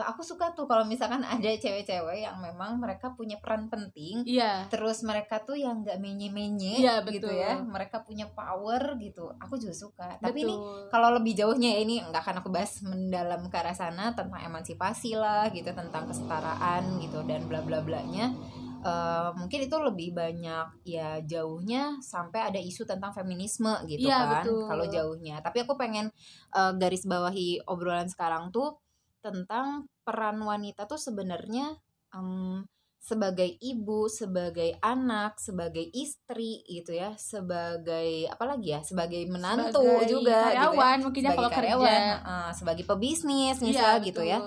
aku 0.04 0.20
suka 0.20 0.52
tuh 0.52 0.68
kalau 0.68 0.84
misalkan 0.84 1.22
ada 1.34 1.50
cewek-cewek 1.56 2.26
yang 2.26 2.36
memang 2.42 2.76
mereka 2.76 3.14
punya 3.14 3.40
peran 3.40 3.70
penting 3.72 4.26
iya. 4.28 4.66
terus 4.68 5.00
mereka 5.06 5.40
tuh 5.40 5.56
yang 5.56 5.80
nggak 5.86 5.96
menye-menye 6.02 6.82
iya, 6.82 7.00
gitu 7.06 7.30
ya 7.30 7.62
mereka 7.62 8.02
punya 8.04 8.28
power 8.28 8.98
gitu 9.00 9.32
aku 9.40 9.56
juga 9.56 9.74
suka. 9.76 10.08
Betul. 10.18 10.22
tapi 10.22 10.38
ini 10.44 10.54
kalau 10.92 11.08
lebih 11.16 11.32
jauhnya 11.38 11.76
ya 11.76 11.80
ini 11.82 11.94
nggak 12.04 12.22
akan 12.22 12.36
aku 12.44 12.48
bahas 12.52 12.82
mendalam 12.84 13.48
ke 13.48 13.56
arah 13.56 13.76
sana 13.76 14.12
tentang 14.12 14.42
emansipasi 14.42 15.16
lah 15.16 15.48
gitu 15.54 15.70
tentang 15.72 16.08
kesetaraan 16.10 17.00
gitu 17.00 17.24
dan 17.24 17.46
bla 17.48 17.62
bla 17.62 17.80
blanya 17.80 18.34
Uh, 18.86 19.34
mungkin 19.34 19.66
itu 19.66 19.76
lebih 19.82 20.14
banyak 20.14 20.86
ya 20.86 21.18
jauhnya 21.26 21.98
sampai 21.98 22.46
ada 22.46 22.62
isu 22.62 22.86
tentang 22.86 23.10
feminisme 23.10 23.74
gitu 23.90 24.06
ya, 24.06 24.46
kan 24.46 24.46
kalau 24.46 24.86
jauhnya. 24.86 25.42
Tapi 25.42 25.66
aku 25.66 25.74
pengen 25.74 26.14
uh, 26.54 26.70
garis 26.70 27.02
bawahi 27.02 27.66
obrolan 27.66 28.06
sekarang 28.06 28.54
tuh 28.54 28.78
tentang 29.26 29.90
peran 30.06 30.38
wanita 30.38 30.86
tuh 30.86 31.02
sebenarnya 31.02 31.74
um, 32.14 32.62
sebagai 33.06 33.46
ibu, 33.62 34.10
sebagai 34.10 34.74
anak, 34.82 35.38
sebagai 35.38 35.86
istri 35.94 36.66
gitu 36.66 36.90
ya, 36.90 37.14
sebagai 37.14 38.26
apa 38.26 38.44
lagi 38.50 38.74
ya, 38.74 38.82
sebagai 38.82 39.22
menantu 39.30 39.78
sebagai 39.78 40.10
juga 40.10 40.50
karyawan, 40.50 40.74
gitu 40.74 40.82
ya. 40.82 41.04
mungkin 41.06 41.22
ya 41.22 41.30
kalau 41.38 41.50
karyawan, 41.54 41.86
kerja, 41.86 42.26
uh, 42.26 42.50
sebagai 42.50 42.84
pebisnis 42.86 43.62
misalnya 43.62 43.98
iya, 44.02 44.06
gitu 44.10 44.22
ya. 44.26 44.38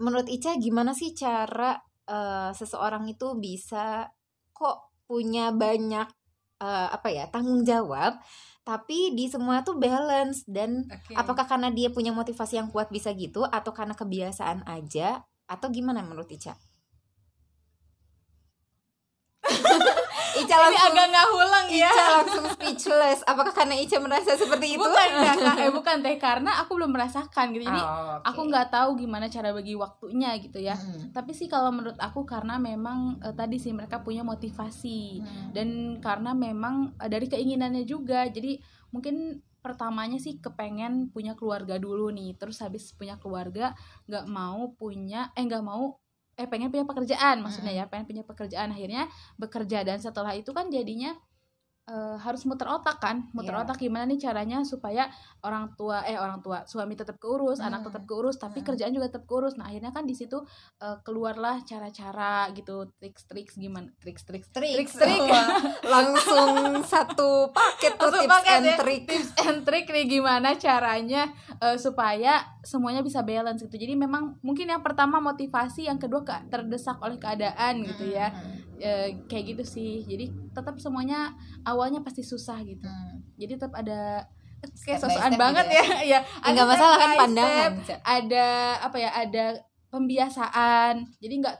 Menurut 0.00 0.24
Ica 0.32 0.56
gimana 0.56 0.96
sih 0.96 1.12
cara 1.12 1.76
uh, 2.08 2.50
seseorang 2.56 3.04
itu 3.12 3.36
bisa 3.36 4.08
kok 4.56 5.04
punya 5.04 5.52
banyak 5.52 6.08
uh, 6.64 6.88
apa 6.96 7.08
ya 7.12 7.28
tanggung 7.28 7.60
jawab 7.60 8.16
tapi 8.62 9.10
di 9.14 9.26
semua 9.26 9.66
tuh 9.66 9.74
balance 9.74 10.46
dan 10.46 10.86
okay. 10.86 11.18
apakah 11.18 11.46
karena 11.50 11.68
dia 11.74 11.90
punya 11.90 12.14
motivasi 12.14 12.62
yang 12.62 12.70
kuat 12.70 12.94
bisa 12.94 13.10
gitu 13.14 13.42
atau 13.42 13.74
karena 13.74 13.94
kebiasaan 13.98 14.62
aja 14.70 15.26
atau 15.50 15.66
gimana 15.68 16.00
menurut 16.00 16.30
Ica? 16.30 16.54
Ica 20.52 20.60
langsung 20.60 20.76
Ini 20.76 20.92
agak 20.92 21.08
ngahulang 21.08 21.66
ya. 21.72 21.88
Ica 21.88 22.04
langsung 22.20 22.44
speechless. 22.52 23.20
Apakah 23.24 23.52
karena 23.56 23.74
Ica 23.80 23.96
merasa 24.04 24.36
seperti 24.36 24.76
itu? 24.76 24.84
Bukan, 24.84 25.08
enggak, 25.16 25.56
eh 25.56 25.72
bukan 25.72 25.96
teh 26.04 26.16
karena 26.20 26.50
aku 26.60 26.70
belum 26.76 26.92
merasakan 26.92 27.56
gitu. 27.56 27.64
Jadi 27.64 27.80
oh, 27.80 28.20
okay. 28.20 28.28
aku 28.28 28.40
nggak 28.52 28.68
tahu 28.68 28.90
gimana 29.00 29.26
cara 29.32 29.48
bagi 29.56 29.74
waktunya 29.74 30.36
gitu 30.36 30.58
ya. 30.60 30.76
Hmm. 30.76 31.10
Tapi 31.16 31.32
sih 31.32 31.48
kalau 31.48 31.72
menurut 31.72 31.96
aku 31.96 32.28
karena 32.28 32.60
memang 32.60 33.16
uh, 33.24 33.32
tadi 33.32 33.56
sih 33.56 33.72
mereka 33.72 34.04
punya 34.04 34.20
motivasi 34.20 35.24
hmm. 35.24 35.48
dan 35.56 35.68
karena 36.04 36.36
memang 36.36 36.92
uh, 37.00 37.08
dari 37.08 37.26
keinginannya 37.32 37.88
juga. 37.88 38.28
Jadi 38.28 38.60
mungkin 38.92 39.40
pertamanya 39.62 40.18
sih 40.18 40.42
kepengen 40.42 41.14
punya 41.14 41.38
keluarga 41.38 41.78
dulu 41.78 42.10
nih 42.10 42.34
terus 42.34 42.58
habis 42.58 42.90
punya 42.98 43.14
keluarga 43.22 43.78
nggak 44.10 44.26
mau 44.26 44.74
punya 44.74 45.30
eh 45.38 45.46
nggak 45.46 45.62
mau 45.62 46.01
eh 46.36 46.48
pengen 46.48 46.72
punya 46.72 46.86
pekerjaan 46.88 47.44
maksudnya 47.44 47.72
ya 47.72 47.84
pengen 47.88 48.06
punya 48.08 48.24
pekerjaan. 48.24 48.72
Akhirnya 48.72 49.08
bekerja 49.36 49.84
dan 49.84 49.98
setelah 50.00 50.32
itu 50.32 50.50
kan 50.56 50.72
jadinya 50.72 51.12
uh, 51.90 52.16
harus 52.20 52.46
muter 52.46 52.68
otak 52.68 53.02
kan? 53.02 53.26
Muter 53.34 53.54
yeah. 53.54 53.62
otak 53.66 53.78
gimana 53.80 54.06
nih 54.06 54.20
caranya 54.20 54.62
supaya 54.62 55.10
orang 55.42 55.74
tua 55.74 56.06
eh 56.06 56.14
orang 56.18 56.38
tua 56.44 56.62
suami 56.68 56.94
tetap 56.94 57.18
keurus 57.18 57.58
hmm. 57.58 57.68
anak 57.68 57.80
tetap 57.90 58.04
keurus 58.06 58.38
tapi 58.38 58.62
hmm. 58.62 58.66
kerjaan 58.66 58.92
juga 58.94 59.10
tetap 59.10 59.24
keurus. 59.26 59.58
Nah 59.58 59.70
akhirnya 59.70 59.90
kan 59.90 60.06
di 60.06 60.14
situ 60.14 60.38
uh, 60.82 60.96
keluarlah 61.02 61.62
cara-cara 61.66 62.50
gitu 62.54 62.90
trik-trik 62.98 63.50
gimana? 63.58 63.90
Trik-trik 63.98 64.46
trik-trik 64.50 65.20
langsung 65.86 66.82
satu 66.86 67.50
paket 67.50 67.98
tuh 67.98 68.10
tips 68.14 68.30
paket 68.30 68.52
and 68.52 68.66
ya. 68.66 68.76
trick. 68.78 69.02
Tips 69.08 69.30
and 69.42 69.58
trick 69.66 69.86
nih 69.90 70.06
gimana 70.06 70.54
caranya 70.54 71.30
uh, 71.58 71.74
supaya 71.74 72.42
semuanya 72.62 73.02
bisa 73.02 73.26
balance 73.26 73.62
gitu. 73.66 73.74
Jadi 73.74 73.98
memang 73.98 74.38
mungkin 74.44 74.70
yang 74.70 74.82
pertama 74.84 75.18
motivasi 75.18 75.90
yang 75.90 75.98
kedua 75.98 76.22
terdesak 76.46 77.02
oleh 77.02 77.18
keadaan 77.18 77.82
gitu 77.82 78.06
ya. 78.12 78.30
Hmm 78.30 78.71
e, 78.82 78.92
kayak 79.30 79.44
gitu 79.54 79.64
sih. 79.64 80.02
Jadi 80.02 80.34
tetap 80.50 80.74
semuanya 80.82 81.32
awalnya 81.62 82.02
pasti 82.02 82.26
susah 82.26 82.58
gitu. 82.66 82.84
Hmm. 82.86 83.22
jadi 83.38 83.58
tetap 83.58 83.74
ada 83.74 84.26
kayak 84.62 85.02
sosokan 85.02 85.34
banget 85.34 85.66
gitu 85.66 85.74
ya. 85.74 85.82
ya, 85.82 86.20
ya 86.46 86.48
nggak 86.54 86.68
masalah 86.70 86.96
kan 87.02 87.10
pandangan 87.18 87.72
ada 88.06 88.46
apa 88.82 88.96
ya 88.98 89.10
ada 89.14 89.44
pembiasaan. 89.90 90.94
Jadi 91.22 91.34
nggak 91.42 91.56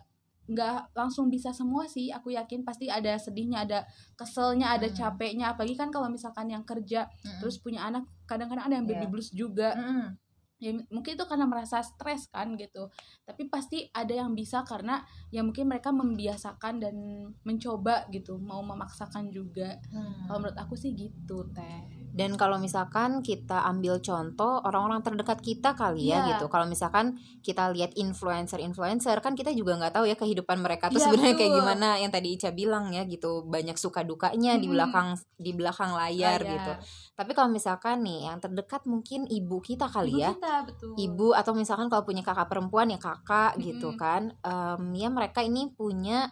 nggak 0.52 0.98
langsung 0.98 1.30
bisa 1.30 1.54
semua 1.54 1.86
sih 1.86 2.10
aku 2.10 2.34
yakin. 2.34 2.66
Pasti 2.66 2.90
ada 2.90 3.14
sedihnya 3.18 3.62
ada 3.62 3.86
keselnya 4.18 4.74
ada 4.74 4.90
hmm. 4.90 4.96
capeknya. 4.98 5.54
Apalagi 5.54 5.78
kan 5.78 5.94
kalau 5.94 6.10
misalkan 6.10 6.50
yang 6.50 6.66
kerja 6.66 7.06
hmm. 7.06 7.38
terus 7.38 7.62
punya 7.62 7.86
anak 7.86 8.02
kadang-kadang 8.26 8.66
ada 8.66 8.74
yang 8.82 8.86
baby 8.86 9.06
yeah. 9.06 9.10
blues 9.10 9.30
juga. 9.30 9.70
Hmm 9.78 10.18
ya 10.62 10.70
mungkin 10.94 11.18
itu 11.18 11.24
karena 11.26 11.42
merasa 11.50 11.82
stres 11.82 12.30
kan 12.30 12.54
gitu. 12.54 12.86
Tapi 13.26 13.50
pasti 13.50 13.90
ada 13.90 14.14
yang 14.14 14.30
bisa 14.38 14.62
karena 14.62 15.02
ya 15.34 15.42
mungkin 15.42 15.66
mereka 15.66 15.90
membiasakan 15.90 16.78
dan 16.78 16.94
mencoba 17.42 18.06
gitu. 18.14 18.38
Mau 18.38 18.62
memaksakan 18.62 19.34
juga. 19.34 19.74
Hmm. 19.90 20.30
kalau 20.30 20.38
menurut 20.46 20.58
aku 20.62 20.78
sih 20.78 20.94
gitu 20.94 21.50
teh. 21.50 22.02
Dan 22.12 22.36
kalau 22.36 22.60
misalkan 22.60 23.24
kita 23.24 23.64
ambil 23.64 23.98
contoh 24.04 24.60
orang-orang 24.62 25.00
terdekat 25.00 25.40
kita 25.40 25.72
kali 25.72 26.12
ya 26.12 26.22
yeah. 26.22 26.28
gitu. 26.36 26.46
Kalau 26.52 26.68
misalkan 26.68 27.16
kita 27.40 27.72
lihat 27.72 27.96
influencer-influencer 27.96 29.16
kan 29.24 29.32
kita 29.32 29.50
juga 29.56 29.80
nggak 29.80 29.96
tahu 29.96 30.04
ya 30.06 30.14
kehidupan 30.14 30.60
mereka 30.60 30.92
tuh 30.92 31.00
yeah, 31.00 31.08
sebenarnya 31.08 31.34
kayak 31.40 31.52
gimana. 31.56 31.88
Yang 31.98 32.12
tadi 32.12 32.28
Ica 32.36 32.50
bilang 32.52 32.92
ya 32.92 33.02
gitu. 33.08 33.48
Banyak 33.48 33.80
suka 33.80 34.04
dukanya 34.04 34.54
hmm. 34.54 34.62
di 34.62 34.68
belakang 34.68 35.08
di 35.40 35.50
belakang 35.56 35.90
layar, 35.96 36.38
layar. 36.38 36.52
gitu. 36.54 36.72
Tapi 37.16 37.32
kalau 37.32 37.48
misalkan 37.48 38.04
nih 38.04 38.28
yang 38.28 38.38
terdekat 38.44 38.84
mungkin 38.84 39.24
ibu 39.26 39.56
kita 39.64 39.88
kali 39.88 40.12
ibu 40.12 40.20
ya. 40.20 40.30
kita, 40.36 40.51
betul. 40.60 40.92
ibu 41.00 41.32
atau 41.32 41.56
misalkan 41.56 41.88
kalau 41.88 42.04
punya 42.04 42.20
kakak 42.20 42.48
perempuan 42.52 42.92
ya 42.92 43.00
kakak 43.00 43.56
hmm. 43.56 43.62
gitu 43.64 43.88
kan 43.96 44.36
um, 44.44 44.92
ya 44.92 45.08
mereka 45.08 45.40
ini 45.40 45.72
punya 45.72 46.28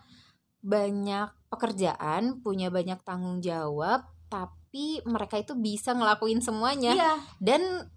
banyak 0.61 1.33
pekerjaan 1.49 2.45
punya 2.45 2.69
banyak 2.69 3.01
tanggung 3.01 3.41
jawab 3.41 4.05
tapi 4.29 5.01
mereka 5.09 5.41
itu 5.41 5.57
bisa 5.57 5.97
ngelakuin 5.97 6.45
semuanya 6.45 6.93
iya. 6.95 7.13
dan 7.41 7.89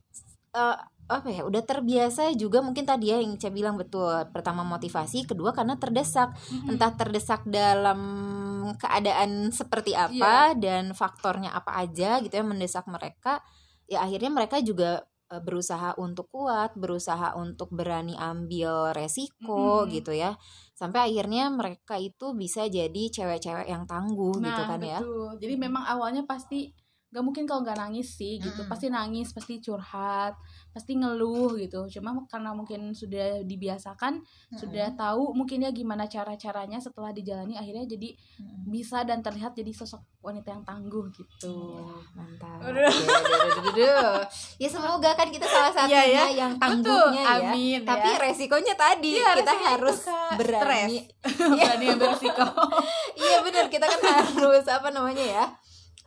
uh, 0.55 0.77
apa 1.03 1.27
ya 1.27 1.43
udah 1.43 1.59
terbiasa 1.67 2.31
juga 2.39 2.63
mungkin 2.63 2.87
tadi 2.87 3.11
ya 3.11 3.19
yang 3.19 3.35
saya 3.35 3.51
bilang 3.51 3.75
betul 3.75 4.23
pertama 4.31 4.63
motivasi 4.63 5.27
kedua 5.27 5.51
karena 5.51 5.75
terdesak 5.75 6.31
mm-hmm. 6.31 6.71
entah 6.73 6.91
terdesak 6.95 7.43
dalam 7.43 8.01
keadaan 8.79 9.51
seperti 9.51 9.91
apa 9.91 10.55
yeah. 10.55 10.57
dan 10.57 10.95
faktornya 10.95 11.51
apa 11.51 11.83
aja 11.83 12.23
gitu 12.23 12.31
ya 12.31 12.45
mendesak 12.47 12.87
mereka 12.87 13.43
ya 13.83 13.99
akhirnya 14.07 14.31
mereka 14.31 14.63
juga 14.63 15.03
berusaha 15.41 15.95
untuk 15.97 16.29
kuat 16.29 16.75
berusaha 16.77 17.33
untuk 17.39 17.71
berani 17.73 18.13
ambil 18.19 18.93
resiko 18.93 19.87
mm-hmm. 19.87 19.91
gitu 19.97 20.11
ya 20.13 20.37
sampai 20.77 21.09
akhirnya 21.09 21.49
mereka 21.49 21.95
itu 21.97 22.35
bisa 22.37 22.67
jadi 22.67 23.03
cewek-cewek 23.09 23.71
yang 23.71 23.87
tangguh 23.87 24.37
gitu 24.37 24.43
nah, 24.43 24.53
gitu 24.53 24.63
kan 24.67 24.79
ya. 24.83 24.99
betul. 24.99 25.29
ya 25.33 25.39
jadi 25.41 25.55
memang 25.57 25.83
awalnya 25.87 26.23
pasti 26.27 26.75
gak 27.13 27.21
mungkin 27.21 27.45
kalau 27.45 27.61
nggak 27.61 27.77
nangis 27.77 28.17
sih 28.17 28.41
gitu 28.41 28.65
mm. 28.65 28.69
pasti 28.73 28.89
nangis 28.89 29.29
pasti 29.29 29.61
curhat 29.61 30.33
pasti 30.73 30.97
ngeluh 30.97 31.53
gitu 31.61 31.85
cuma 31.85 32.17
karena 32.25 32.57
mungkin 32.57 32.97
sudah 32.97 33.45
dibiasakan 33.45 34.17
mm. 34.17 34.57
sudah 34.57 34.97
tahu 34.97 35.37
mungkin 35.37 35.61
ya 35.61 35.69
gimana 35.69 36.09
cara 36.09 36.33
caranya 36.33 36.81
setelah 36.81 37.13
dijalani 37.13 37.53
akhirnya 37.53 37.85
jadi 37.85 38.17
mm. 38.17 38.65
bisa 38.73 39.05
dan 39.05 39.21
terlihat 39.21 39.53
jadi 39.53 39.69
sosok 39.69 40.01
wanita 40.25 40.57
yang 40.57 40.65
tangguh 40.65 41.05
gitu 41.13 41.77
yeah, 41.77 42.01
mantap 42.17 42.57
ya 44.57 44.69
semoga 44.71 45.13
kan 45.13 45.29
kita 45.29 45.45
salah 45.45 45.69
satunya 45.69 46.01
yeah, 46.01 46.05
yeah. 46.09 46.29
yang 46.33 46.53
tangguhnya 46.57 47.21
Betul. 47.21 47.43
ya 47.43 47.51
Amin, 47.53 47.79
tapi 47.85 48.09
ya. 48.09 48.17
resikonya 48.17 48.73
tadi 48.73 49.21
ya, 49.21 49.37
kita 49.37 49.53
harus 49.53 49.99
berani 50.39 51.05
berani 51.61 51.87
berisiko 51.93 52.47
iya 53.19 53.37
benar 53.45 53.69
kita 53.69 53.85
kan 53.85 53.99
harus 54.01 54.65
apa 54.65 54.89
namanya 54.89 55.21
ya 55.21 55.45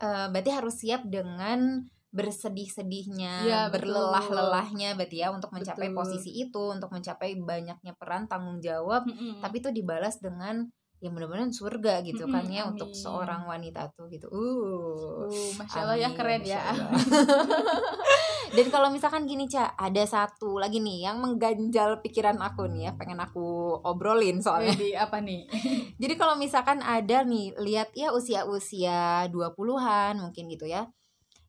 uh, 0.01 0.27
berarti 0.33 0.51
harus 0.53 0.75
siap 0.81 1.05
dengan 1.07 1.87
bersedih-sedihnya, 2.17 3.35
ya, 3.45 3.61
berlelah-lelahnya 3.69 4.97
berarti 4.97 5.21
ya 5.21 5.29
untuk 5.29 5.53
mencapai 5.53 5.93
betul. 5.93 5.99
posisi 6.01 6.33
itu, 6.33 6.73
untuk 6.73 6.89
mencapai 6.89 7.37
banyaknya 7.37 7.93
peran 7.93 8.25
tanggung 8.25 8.65
jawab, 8.65 9.05
mm 9.05 9.13
-hmm. 9.13 9.33
tapi 9.45 9.61
itu 9.61 9.69
dibalas 9.69 10.17
dengan 10.17 10.65
yang 11.05 11.13
benar-benar 11.13 11.53
surga 11.53 12.01
gitu 12.09 12.25
mm 12.25 12.33
-hmm, 12.33 12.37
kan 12.41 12.45
ya 12.49 12.63
amin. 12.65 12.73
untuk 12.73 12.91
seorang 12.97 13.45
wanita 13.45 13.93
tuh 13.93 14.09
gitu. 14.09 14.33
Uh, 14.33 15.29
uh 15.29 15.51
masya 15.61 15.85
Allah 15.85 15.97
ya 16.01 16.11
keren 16.17 16.41
ya. 16.41 16.63
Dan 18.57 18.73
kalau 18.73 18.89
misalkan 18.89 19.29
gini 19.29 19.45
Ca, 19.53 19.77
ada 19.77 20.01
satu 20.09 20.57
lagi 20.57 20.81
nih 20.81 21.05
yang 21.05 21.21
mengganjal 21.21 22.01
pikiran 22.01 22.41
aku 22.41 22.65
nih 22.73 22.89
ya, 22.89 22.91
pengen 22.97 23.21
aku 23.21 23.45
obrolin 23.85 24.41
soalnya. 24.41 24.73
Jadi 24.73 24.97
apa 24.97 25.19
nih? 25.21 25.45
Jadi 26.03 26.15
kalau 26.17 26.39
misalkan 26.39 26.81
ada 26.81 27.27
nih 27.27 27.57
lihat 27.61 27.93
ya 27.93 28.13
usia-usia 28.15 29.29
20-an 29.29 30.21
mungkin 30.21 30.49
gitu 30.49 30.65
ya. 30.69 30.89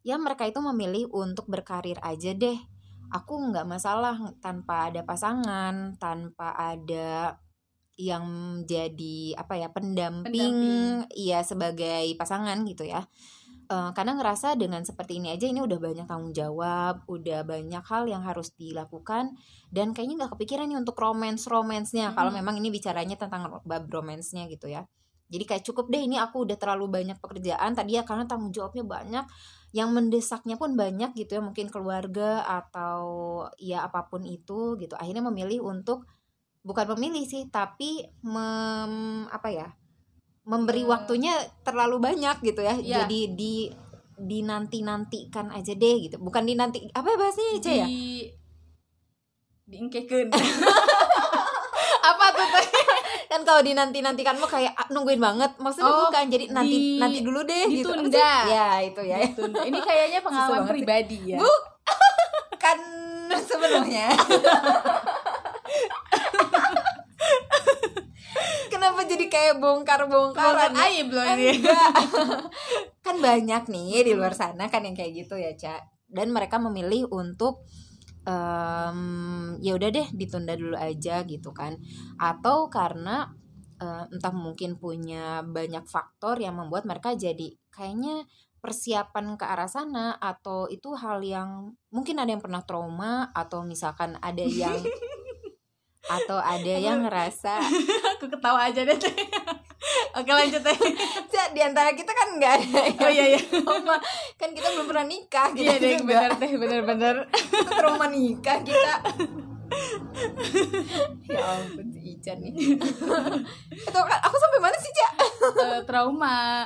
Ya 0.03 0.15
mereka 0.15 0.47
itu 0.47 0.59
memilih 0.63 1.11
untuk 1.11 1.47
berkarir 1.51 1.99
aja 2.03 2.31
deh. 2.31 2.57
Aku 3.11 3.39
nggak 3.39 3.67
masalah 3.67 4.35
tanpa 4.43 4.91
ada 4.91 5.03
pasangan, 5.07 5.95
tanpa 5.95 6.51
ada 6.55 7.39
yang 7.97 8.25
jadi 8.69 9.33
apa 9.33 9.57
ya 9.57 9.73
pendamping, 9.73 10.29
pendamping. 10.29 11.17
iya 11.17 11.41
sebagai 11.41 12.13
pasangan 12.13 12.61
gitu 12.69 12.85
ya 12.85 13.09
uh, 13.69 13.91
karena 13.93 14.17
ngerasa 14.17 14.55
dengan 14.55 14.81
seperti 14.83 15.19
ini 15.19 15.35
aja 15.35 15.45
ini 15.47 15.61
udah 15.61 15.79
banyak 15.79 16.05
tanggung 16.07 16.33
jawab 16.33 17.03
udah 17.05 17.43
banyak 17.43 17.83
hal 17.83 18.03
yang 18.07 18.23
harus 18.23 18.51
dilakukan 18.55 19.35
dan 19.69 19.91
kayaknya 19.91 20.25
nggak 20.25 20.39
kepikiran 20.39 20.67
nih 20.71 20.79
untuk 20.79 20.97
romance 20.97 21.45
romansnya 21.45 22.11
hmm. 22.11 22.15
kalau 22.15 22.31
memang 22.31 22.57
ini 22.57 22.71
bicaranya 22.71 23.19
tentang 23.19 23.61
bab 23.63 23.83
romansnya 23.91 24.47
gitu 24.47 24.71
ya 24.71 24.87
jadi 25.27 25.43
kayak 25.43 25.63
cukup 25.67 25.91
deh 25.91 25.99
ini 25.99 26.15
aku 26.15 26.47
udah 26.47 26.55
terlalu 26.55 27.03
banyak 27.03 27.19
pekerjaan 27.19 27.75
tadi 27.75 27.99
ya 27.99 28.07
karena 28.07 28.23
tanggung 28.23 28.55
jawabnya 28.55 28.87
banyak 28.87 29.25
yang 29.75 29.91
mendesaknya 29.91 30.55
pun 30.55 30.79
banyak 30.79 31.11
gitu 31.13 31.37
ya 31.37 31.41
mungkin 31.43 31.67
keluarga 31.67 32.47
atau 32.47 33.03
ya 33.59 33.83
apa 33.83 34.07
pun 34.07 34.23
itu 34.23 34.79
gitu 34.79 34.95
akhirnya 34.95 35.27
memilih 35.27 35.67
untuk 35.67 36.07
bukan 36.63 36.95
memilih 36.95 37.27
sih 37.27 37.47
tapi 37.51 38.07
mem, 38.23 39.27
apa 39.27 39.49
ya 39.51 39.67
memberi 40.47 40.87
uh, 40.87 40.95
waktunya 40.95 41.35
terlalu 41.67 41.99
banyak 41.99 42.39
gitu 42.41 42.63
ya. 42.63 42.79
Yeah. 42.79 43.03
jadi 43.03 43.19
di 43.35 43.55
dinanti 44.17 44.81
nantikan 44.81 45.51
aja 45.51 45.75
deh 45.75 45.95
gitu. 46.07 46.17
Bukan 46.17 46.47
dinanti 46.47 46.87
apa 46.95 47.13
bahasanya 47.19 47.51
aja 47.59 47.71
ya? 47.83 47.87
Diingkeken. 49.67 50.31
Apa 52.07 52.25
tuh 52.31 52.47
kan 53.27 53.43
kalau 53.43 53.59
dinanti 53.59 53.99
nantikan 53.99 54.39
mau 54.39 54.47
kayak 54.47 54.71
ah, 54.73 54.87
nungguin 54.87 55.19
banget. 55.19 55.51
Maksudnya 55.59 55.91
oh, 55.91 56.07
bukan 56.07 56.25
jadi 56.31 56.45
nanti 56.55 56.77
di, 56.79 56.97
nanti 56.97 57.19
dulu 57.19 57.43
deh 57.43 57.67
gitu. 57.67 57.91
ditunda. 57.91 58.15
gitu. 58.15 58.55
ya 58.55 58.67
itu 58.79 59.01
ya. 59.03 59.17
Ditunda. 59.27 59.59
ini 59.67 59.79
kayaknya 59.83 60.19
pengalaman 60.23 60.71
pribadi 60.71 61.35
ya. 61.35 61.37
Bu 61.37 61.51
kan 62.63 62.79
sebenarnya 63.49 64.15
Kenapa 68.67 68.96
jadi 69.07 69.25
kayak 69.31 69.55
bongkar-bongkaran? 69.63 70.75
Bongkar 70.75 70.85
aib 70.91 71.07
loh 71.09 71.25
ini. 71.25 71.63
kan 71.63 71.93
kan 73.05 73.15
banyak 73.23 73.63
nih 73.71 74.03
di 74.03 74.13
luar 74.13 74.35
sana 74.35 74.67
kan 74.67 74.83
yang 74.83 74.93
kayak 74.93 75.25
gitu 75.25 75.39
ya 75.39 75.55
cak 75.55 75.87
dan 76.11 76.31
mereka 76.31 76.59
memilih 76.59 77.07
untuk 77.11 77.63
um, 78.27 79.55
ya 79.63 79.75
udah 79.75 79.89
deh 79.91 80.07
ditunda 80.15 80.53
dulu 80.55 80.75
aja 80.75 81.23
gitu 81.23 81.51
kan 81.55 81.79
atau 82.19 82.67
karena 82.67 83.31
uh, 83.79 84.05
entah 84.11 84.35
mungkin 84.35 84.75
punya 84.75 85.43
banyak 85.43 85.87
faktor 85.87 86.39
yang 86.39 86.59
membuat 86.59 86.83
mereka 86.83 87.15
jadi 87.15 87.55
kayaknya 87.71 88.27
persiapan 88.57 89.37
ke 89.37 89.45
arah 89.45 89.69
sana 89.69 90.17
atau 90.17 90.67
itu 90.67 90.91
hal 90.97 91.21
yang 91.21 91.77
mungkin 91.93 92.19
ada 92.19 92.33
yang 92.33 92.43
pernah 92.43 92.65
trauma 92.65 93.29
atau 93.31 93.63
misalkan 93.63 94.17
ada 94.19 94.43
yang 94.43 94.75
atau 96.07 96.37
ada 96.39 96.73
yang 96.79 97.01
ngerasa 97.05 97.59
aku 98.17 98.31
ketawa 98.31 98.71
aja 98.71 98.81
deh. 98.87 98.95
Oke 100.17 100.31
lanjut 100.33 100.61
deh. 100.63 100.77
Di 101.55 101.61
antara 101.61 101.93
kita 101.93 102.11
kan 102.11 102.39
nggak 102.39 102.53
ada 102.59 102.81
oh 103.05 103.11
iya 103.11 103.25
iya. 103.37 103.39
Trauma 103.39 103.95
kan 104.39 104.49
kita 104.51 104.67
belum 104.73 104.87
pernah 104.89 105.05
nikah 105.05 105.47
gitu 105.53 105.67
iya 105.67 105.75
deh 105.77 106.01
benar 106.01 106.31
deh 106.39 106.51
benar 106.57 106.81
benar 106.83 107.15
trauma 107.77 108.05
nikah 108.09 108.57
kita. 108.65 108.93
Ya 111.27 111.39
ampun 111.43 111.87
si 111.93 112.17
Ica 112.17 112.33
nih. 112.39 112.51
Kan 113.91 114.19
aku 114.23 114.35
sampai 114.39 114.59
mana 114.63 114.77
sih 114.79 114.91
Cak? 114.91 115.11
Uh, 115.59 115.81
trauma. 115.85 116.65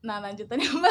Nah 0.00 0.16
lanjutannya 0.22 0.64
apa? 0.64 0.90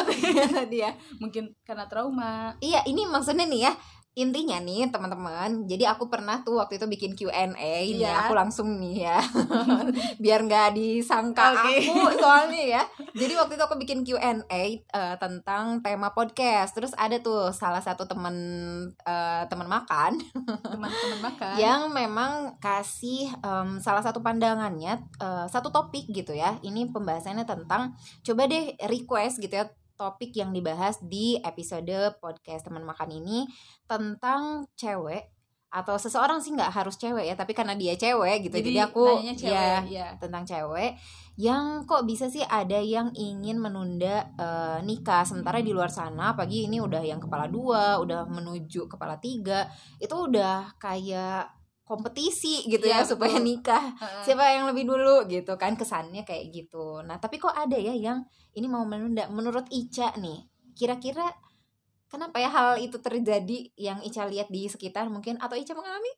Tadi 0.65 0.77
ya. 0.83 0.91
Mungkin 1.21 1.53
karena 1.63 1.85
trauma. 1.89 2.53
Iya 2.59 2.83
ini 2.85 3.07
maksudnya 3.07 3.47
nih 3.47 3.69
ya 3.69 3.73
intinya 4.19 4.59
nih 4.59 4.91
teman-teman 4.91 5.63
jadi 5.63 5.95
aku 5.95 6.11
pernah 6.11 6.43
tuh 6.43 6.59
waktu 6.59 6.75
itu 6.75 6.85
bikin 6.91 7.11
Q&A 7.15 7.73
ini 7.87 8.03
yeah. 8.03 8.27
aku 8.27 8.35
langsung 8.35 8.75
nih 8.75 9.07
ya. 9.07 9.19
Biar 10.23 10.43
nggak 10.43 10.75
disangka 10.75 11.55
okay. 11.55 11.87
aku 11.87 12.19
soalnya 12.19 12.63
ya. 12.79 12.81
Jadi 13.15 13.33
waktu 13.39 13.55
itu 13.55 13.63
aku 13.63 13.75
bikin 13.79 14.03
Q&A 14.03 14.63
uh, 14.91 15.15
tentang 15.15 15.79
tema 15.79 16.11
podcast. 16.11 16.75
Terus 16.75 16.91
ada 16.99 17.15
tuh 17.23 17.55
salah 17.55 17.79
satu 17.79 18.03
teman 18.03 18.35
uh, 19.07 19.43
teman 19.47 19.67
makan. 19.71 20.19
Teman-teman 20.73 21.19
makan. 21.23 21.55
Yang 21.55 21.81
memang 21.93 22.31
kasih 22.59 23.31
um, 23.39 23.79
salah 23.79 24.03
satu 24.03 24.19
pandangannya 24.19 24.99
uh, 25.23 25.47
satu 25.47 25.71
topik 25.71 26.11
gitu 26.11 26.35
ya. 26.35 26.59
Ini 26.59 26.91
pembahasannya 26.91 27.47
tentang 27.47 27.95
coba 28.25 28.41
deh 28.51 28.75
request 28.91 29.39
gitu 29.39 29.55
ya 29.55 29.65
topik 29.99 30.31
yang 30.31 30.55
dibahas 30.55 30.95
di 31.03 31.35
episode 31.43 32.15
podcast 32.23 32.63
teman 32.63 32.87
makan 32.87 33.11
ini 33.11 33.43
tentang 33.83 34.63
cewek 34.79 35.27
atau 35.69 36.01
seseorang 36.01 36.41
sih 36.41 36.55
nggak 36.55 36.71
harus 36.71 36.97
cewek 36.97 37.29
ya 37.29 37.35
tapi 37.37 37.53
karena 37.53 37.77
dia 37.77 37.93
cewek 37.93 38.49
gitu 38.49 38.57
jadi, 38.57 38.69
jadi 38.73 38.79
aku 38.89 39.05
cewek, 39.37 39.53
ya, 39.53 39.75
ya 39.85 40.07
tentang 40.17 40.41
cewek 40.41 40.97
yang 41.37 41.85
kok 41.85 42.09
bisa 42.09 42.25
sih 42.25 42.41
ada 42.41 42.81
yang 42.81 43.13
ingin 43.13 43.61
menunda 43.61 44.33
uh, 44.39 44.81
nikah 44.81 45.21
sementara 45.21 45.61
di 45.61 45.69
luar 45.69 45.93
sana 45.93 46.33
pagi 46.33 46.65
ini 46.65 46.81
udah 46.81 47.05
yang 47.05 47.21
kepala 47.21 47.45
dua 47.45 48.01
udah 48.01 48.25
menuju 48.25 48.89
kepala 48.89 49.21
tiga 49.21 49.69
itu 50.01 50.15
udah 50.15 50.73
kayak 50.81 51.58
kompetisi 51.89 52.69
gitu 52.69 52.85
ya, 52.85 53.01
ya 53.01 53.09
supaya 53.09 53.41
nikah. 53.41 53.97
Siapa 54.21 54.45
yang 54.45 54.69
lebih 54.69 54.85
dulu 54.85 55.25
gitu 55.25 55.57
kan 55.57 55.73
kesannya 55.73 56.21
kayak 56.21 56.53
gitu. 56.53 57.01
Nah 57.01 57.17
tapi 57.17 57.41
kok 57.41 57.49
ada 57.49 57.73
ya 57.73 57.97
yang 57.97 58.21
ini 58.53 58.69
mau 58.69 58.85
menunda 58.85 59.25
menurut 59.33 59.65
Ica 59.73 60.13
nih 60.21 60.45
kira-kira 60.77 61.25
kenapa 62.05 62.37
ya 62.37 62.53
hal 62.53 62.77
itu 62.77 63.01
terjadi 63.01 63.73
yang 63.73 64.05
Ica 64.05 64.29
lihat 64.29 64.53
di 64.53 64.69
sekitar 64.69 65.09
mungkin? 65.09 65.41
Atau 65.41 65.57
Ica 65.57 65.73
mengalami 65.73 66.13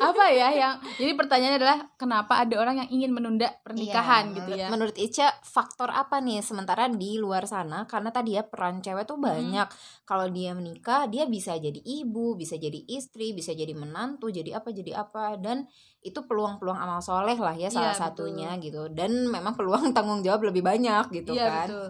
apa 0.03 0.27
ya 0.27 0.51
yang 0.51 0.75
jadi 1.00 1.15
pertanyaannya 1.15 1.60
adalah 1.63 1.77
kenapa 1.96 2.43
ada 2.43 2.55
orang 2.60 2.84
yang 2.84 2.89
ingin 3.00 3.12
menunda 3.15 3.48
pernikahan 3.63 4.36
ya, 4.36 4.43
gitu 4.43 4.51
ya 4.60 4.67
menurut 4.67 4.91
Ica 5.00 5.39
faktor 5.39 5.88
apa 5.88 6.20
nih 6.20 6.43
sementara 6.43 6.91
di 6.91 7.15
luar 7.15 7.48
sana 7.48 7.88
karena 7.88 8.12
tadi 8.12 8.36
ya 8.36 8.43
peran 8.43 8.84
cewek 8.84 9.08
tuh 9.08 9.15
banyak 9.15 9.63
hmm. 9.63 10.03
kalau 10.03 10.27
dia 10.27 10.51
menikah 10.51 11.08
dia 11.08 11.24
bisa 11.32 11.55
jadi 11.55 11.79
ibu 11.79 12.36
bisa 12.36 12.60
jadi 12.60 12.75
istri 12.91 13.32
bisa 13.32 13.55
jadi 13.55 13.72
menantu 13.72 14.27
jadi 14.27 14.60
apa 14.60 14.75
jadi 14.75 15.00
apa 15.00 15.39
dan 15.39 15.64
itu 16.03 16.20
peluang-peluang 16.27 16.79
amal 16.83 17.00
soleh 17.00 17.40
lah 17.40 17.55
ya 17.55 17.72
salah 17.72 17.96
ya, 17.96 18.03
satunya 18.03 18.51
betul. 18.59 18.64
gitu 18.68 18.83
dan 18.92 19.11
memang 19.31 19.55
peluang 19.55 19.92
tanggung 19.96 20.20
jawab 20.20 20.51
lebih 20.51 20.59
banyak 20.59 21.07
gitu 21.24 21.31
ya, 21.31 21.48
kan 21.48 21.68
betul. 21.72 21.87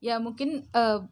ya 0.00 0.16
mungkin 0.16 0.64
uh, 0.72 1.04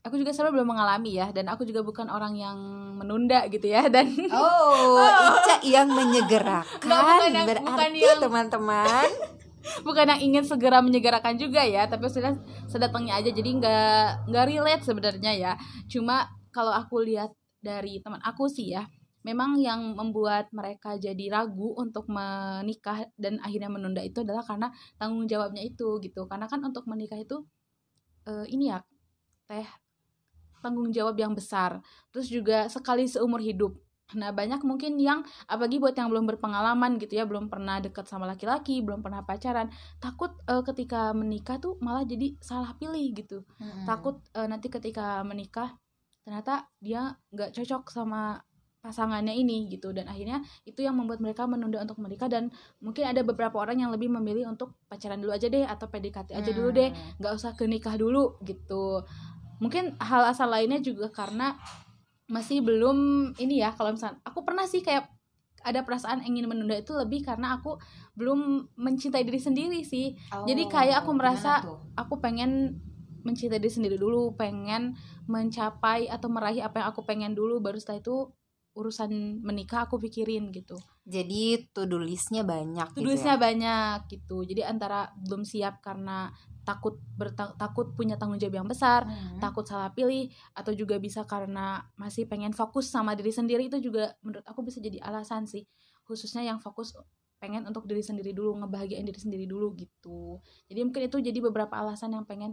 aku 0.00 0.16
juga 0.16 0.32
selalu 0.32 0.60
belum 0.60 0.68
mengalami 0.72 1.20
ya 1.20 1.28
dan 1.28 1.48
aku 1.52 1.68
juga 1.68 1.84
bukan 1.84 2.08
orang 2.08 2.32
yang 2.32 2.58
menunda 2.96 3.44
gitu 3.52 3.68
ya 3.68 3.84
dan 3.92 4.08
oh, 4.32 4.96
oh. 4.96 5.36
Ica 5.36 5.60
yang 5.64 5.88
menyegerakan. 5.92 6.80
Nggak, 6.84 7.00
bukan 7.04 7.30
yang, 7.32 7.46
berarti 7.46 8.00
teman-teman. 8.20 9.10
Bukan 9.60 10.08
yang 10.08 10.20
ingin 10.24 10.44
segera 10.48 10.80
menyegerakan 10.80 11.36
juga 11.36 11.60
ya 11.60 11.84
tapi 11.84 12.08
sudah 12.08 12.32
sedatangnya 12.64 13.20
aja 13.20 13.28
jadi 13.28 13.60
nggak 13.60 14.32
nggak 14.32 14.44
relate 14.48 14.84
sebenarnya 14.88 15.32
ya. 15.36 15.52
Cuma 15.84 16.32
kalau 16.48 16.72
aku 16.72 17.04
lihat 17.04 17.36
dari 17.60 18.00
teman 18.00 18.24
aku 18.24 18.48
sih 18.48 18.72
ya 18.72 18.88
memang 19.20 19.60
yang 19.60 19.92
membuat 19.92 20.48
mereka 20.56 20.96
jadi 20.96 21.28
ragu 21.28 21.76
untuk 21.76 22.08
menikah 22.08 23.04
dan 23.20 23.36
akhirnya 23.44 23.68
menunda 23.68 24.00
itu 24.00 24.24
adalah 24.24 24.40
karena 24.40 24.72
tanggung 24.96 25.28
jawabnya 25.28 25.60
itu 25.60 26.00
gitu. 26.00 26.24
Karena 26.24 26.48
kan 26.48 26.64
untuk 26.64 26.88
menikah 26.88 27.20
itu 27.20 27.44
uh, 28.24 28.48
ini 28.48 28.72
ya 28.72 28.80
teh 29.44 29.68
tanggung 30.60 30.92
jawab 30.94 31.16
yang 31.16 31.32
besar. 31.34 31.80
Terus 32.12 32.28
juga 32.28 32.68
sekali 32.68 33.08
seumur 33.08 33.40
hidup. 33.40 33.76
Nah 34.16 34.34
banyak 34.34 34.62
mungkin 34.66 34.98
yang 34.98 35.22
apalagi 35.46 35.78
buat 35.78 35.94
yang 35.94 36.10
belum 36.10 36.26
berpengalaman 36.26 36.98
gitu 36.98 37.20
ya 37.20 37.24
belum 37.26 37.46
pernah 37.46 37.78
dekat 37.78 38.10
sama 38.10 38.26
laki-laki 38.26 38.82
belum 38.82 39.06
pernah 39.06 39.22
pacaran 39.22 39.70
takut 40.02 40.34
uh, 40.50 40.66
ketika 40.66 41.14
menikah 41.14 41.62
tuh 41.62 41.78
malah 41.78 42.02
jadi 42.02 42.34
salah 42.42 42.74
pilih 42.74 43.14
gitu. 43.14 43.46
Hmm. 43.62 43.86
takut 43.86 44.18
uh, 44.34 44.46
nanti 44.50 44.66
ketika 44.66 45.22
menikah 45.22 45.78
ternyata 46.26 46.66
dia 46.82 47.14
nggak 47.30 47.54
cocok 47.54 47.90
sama 47.90 48.42
pasangannya 48.80 49.36
ini 49.36 49.68
gitu. 49.68 49.92
Dan 49.92 50.08
akhirnya 50.08 50.40
itu 50.64 50.80
yang 50.80 50.96
membuat 50.96 51.20
mereka 51.20 51.44
menunda 51.44 51.84
untuk 51.84 52.00
menikah 52.00 52.32
dan 52.32 52.48
mungkin 52.80 53.12
ada 53.12 53.20
beberapa 53.20 53.60
orang 53.60 53.84
yang 53.84 53.92
lebih 53.92 54.08
memilih 54.08 54.48
untuk 54.48 54.74
pacaran 54.88 55.20
dulu 55.20 55.36
aja 55.36 55.52
deh 55.52 55.68
atau 55.68 55.86
PDKT 55.86 56.32
aja 56.32 56.50
dulu 56.50 56.72
deh. 56.72 56.90
Hmm. 56.90 57.20
nggak 57.20 57.32
usah 57.36 57.52
ke 57.54 57.68
nikah 57.68 57.94
dulu 58.00 58.40
gitu 58.42 59.04
mungkin 59.60 59.94
hal 60.00 60.32
asal 60.32 60.48
lainnya 60.48 60.80
juga 60.80 61.12
karena 61.12 61.54
masih 62.26 62.64
belum 62.64 63.30
ini 63.36 63.60
ya 63.60 63.74
kalau 63.76 63.92
misalnya 63.92 64.18
aku 64.24 64.42
pernah 64.42 64.64
sih 64.64 64.80
kayak 64.80 65.10
ada 65.60 65.84
perasaan 65.84 66.24
ingin 66.24 66.48
menunda 66.48 66.72
itu 66.72 66.96
lebih 66.96 67.20
karena 67.20 67.60
aku 67.60 67.76
belum 68.16 68.72
mencintai 68.80 69.20
diri 69.28 69.36
sendiri 69.36 69.84
sih. 69.84 70.16
Oh, 70.32 70.48
jadi 70.48 70.64
kayak 70.64 71.04
aku 71.04 71.12
merasa 71.12 71.60
aku 71.92 72.16
pengen 72.16 72.80
mencintai 73.20 73.60
diri 73.60 73.68
sendiri 73.68 73.96
dulu 74.00 74.32
pengen 74.32 74.96
mencapai 75.28 76.08
atau 76.08 76.32
meraih 76.32 76.64
apa 76.64 76.80
yang 76.80 76.88
aku 76.88 77.04
pengen 77.04 77.32
dulu 77.36 77.60
baru 77.60 77.76
setelah 77.76 78.00
itu 78.00 78.16
urusan 78.80 79.44
menikah 79.44 79.84
aku 79.84 80.00
pikirin 80.00 80.48
gitu 80.50 80.80
jadi 81.04 81.68
to 81.76 81.84
do 81.84 82.00
listnya 82.00 82.40
banyak 82.40 82.88
to 82.96 83.00
do 83.00 83.04
gitu 83.04 83.12
listnya 83.12 83.36
ya? 83.36 83.40
banyak 83.40 83.98
gitu 84.08 84.36
jadi 84.48 84.72
antara 84.72 85.12
belum 85.20 85.44
siap 85.44 85.84
karena 85.84 86.32
takut 86.64 87.00
takut 87.56 87.92
punya 87.96 88.16
tanggung 88.16 88.40
jawab 88.40 88.64
yang 88.64 88.68
besar 88.68 89.04
hmm. 89.04 89.40
takut 89.40 89.64
salah 89.68 89.92
pilih 89.92 90.28
atau 90.56 90.72
juga 90.72 90.96
bisa 90.96 91.24
karena 91.24 91.84
masih 91.96 92.24
pengen 92.24 92.56
fokus 92.56 92.88
sama 92.88 93.12
diri 93.16 93.32
sendiri 93.32 93.68
itu 93.68 93.80
juga 93.80 94.16
menurut 94.24 94.44
aku 94.48 94.64
bisa 94.64 94.80
jadi 94.80 95.00
alasan 95.04 95.44
sih 95.44 95.64
khususnya 96.04 96.44
yang 96.46 96.60
fokus 96.62 96.96
pengen 97.40 97.64
untuk 97.64 97.88
diri 97.88 98.04
sendiri 98.04 98.36
dulu 98.36 98.60
ngebahagiain 98.60 99.04
diri 99.04 99.16
sendiri 99.16 99.44
dulu 99.48 99.72
gitu 99.76 100.38
jadi 100.68 100.84
mungkin 100.84 101.08
itu 101.08 101.16
jadi 101.24 101.38
beberapa 101.40 101.72
alasan 101.80 102.12
yang 102.12 102.28
pengen 102.28 102.52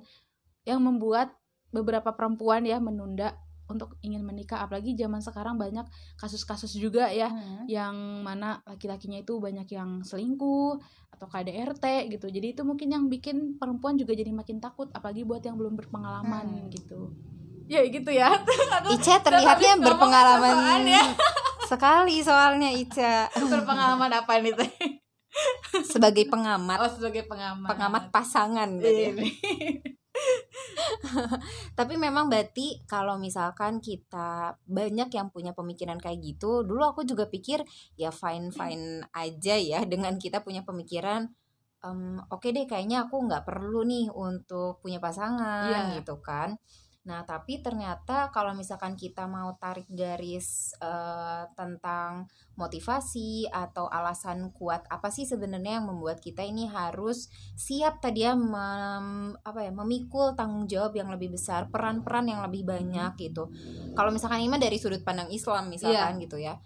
yang 0.64 0.80
membuat 0.80 1.36
beberapa 1.72 2.16
perempuan 2.16 2.64
ya 2.64 2.80
menunda 2.80 3.36
untuk 3.68 4.00
ingin 4.02 4.24
menikah 4.24 4.64
apalagi 4.64 4.96
zaman 4.96 5.20
sekarang 5.20 5.60
banyak 5.60 5.84
kasus-kasus 6.16 6.72
juga 6.76 7.12
ya 7.12 7.28
hmm. 7.28 7.68
yang 7.68 7.96
mana 8.24 8.64
laki-lakinya 8.64 9.20
itu 9.20 9.38
banyak 9.38 9.68
yang 9.72 10.02
selingkuh 10.02 10.80
atau 11.14 11.28
KDRT 11.28 12.14
gitu 12.18 12.28
jadi 12.32 12.56
itu 12.56 12.62
mungkin 12.64 12.94
yang 12.94 13.06
bikin 13.12 13.60
perempuan 13.60 14.00
juga 14.00 14.16
jadi 14.16 14.32
makin 14.32 14.64
takut 14.64 14.88
apalagi 14.96 15.28
buat 15.28 15.44
yang 15.44 15.60
belum 15.60 15.76
berpengalaman 15.76 16.68
hmm. 16.68 16.72
gitu 16.72 17.12
ya 17.68 17.84
gitu 17.84 18.10
ya 18.10 18.32
Ica 18.96 19.20
terlihatnya 19.20 19.84
berpengalaman 19.84 20.88
ya. 20.88 21.04
sekali 21.70 22.24
soalnya 22.24 22.72
Ica 22.72 23.28
berpengalaman 23.36 24.12
apa 24.16 24.40
nih 24.40 24.56
teh 24.56 24.72
sebagai 25.84 26.26
pengamat 26.32 26.80
oh 26.80 26.90
sebagai 26.90 27.28
pengamat 27.28 27.70
pengamat 27.70 28.04
pasangan 28.10 28.80
gitu. 28.80 29.92
Tapi 31.80 31.94
memang 31.96 32.30
berarti 32.30 32.82
kalau 32.90 33.18
misalkan 33.18 33.80
kita 33.82 34.58
banyak 34.66 35.10
yang 35.14 35.30
punya 35.30 35.52
pemikiran 35.54 35.98
kayak 35.98 36.20
gitu, 36.22 36.66
dulu 36.66 36.84
aku 36.84 37.04
juga 37.06 37.30
pikir 37.30 37.64
ya 37.96 38.10
fine 38.14 38.50
fine 38.54 39.06
aja 39.14 39.56
ya 39.58 39.80
dengan 39.92 40.16
kita 40.18 40.42
punya 40.42 40.62
pemikiran 40.62 41.30
um, 41.86 42.18
oke 42.30 42.42
okay 42.42 42.50
deh 42.54 42.66
kayaknya 42.66 43.06
aku 43.06 43.28
nggak 43.28 43.46
perlu 43.46 43.86
nih 43.86 44.10
untuk 44.10 44.82
punya 44.82 44.98
pasangan 44.98 45.94
yeah. 45.94 45.96
gitu 46.02 46.18
kan. 46.22 46.58
Nah, 47.08 47.24
tapi 47.24 47.64
ternyata 47.64 48.28
kalau 48.36 48.52
misalkan 48.52 49.00
kita 49.00 49.32
mau 49.32 49.56
tarik 49.56 49.88
garis 49.88 50.76
uh, 50.84 51.48
tentang 51.56 52.28
motivasi 52.60 53.48
atau 53.48 53.88
alasan 53.88 54.52
kuat 54.52 54.84
apa 54.92 55.08
sih 55.08 55.24
sebenarnya 55.24 55.80
yang 55.80 55.88
membuat 55.88 56.20
kita 56.20 56.44
ini 56.44 56.68
harus 56.68 57.32
siap 57.56 58.04
tadi 58.04 58.28
ya 58.28 58.36
mem, 58.36 59.40
apa 59.40 59.60
ya 59.64 59.72
memikul 59.72 60.36
tanggung 60.36 60.68
jawab 60.68 61.00
yang 61.00 61.08
lebih 61.08 61.32
besar, 61.32 61.72
peran-peran 61.72 62.28
yang 62.28 62.44
lebih 62.44 62.68
banyak 62.68 63.16
gitu. 63.16 63.48
Kalau 63.96 64.12
misalkan 64.12 64.44
ini 64.44 64.60
dari 64.60 64.76
sudut 64.76 65.00
pandang 65.08 65.32
Islam 65.32 65.72
misalkan 65.72 66.20
yeah. 66.20 66.24
gitu 66.28 66.38
ya. 66.44 66.60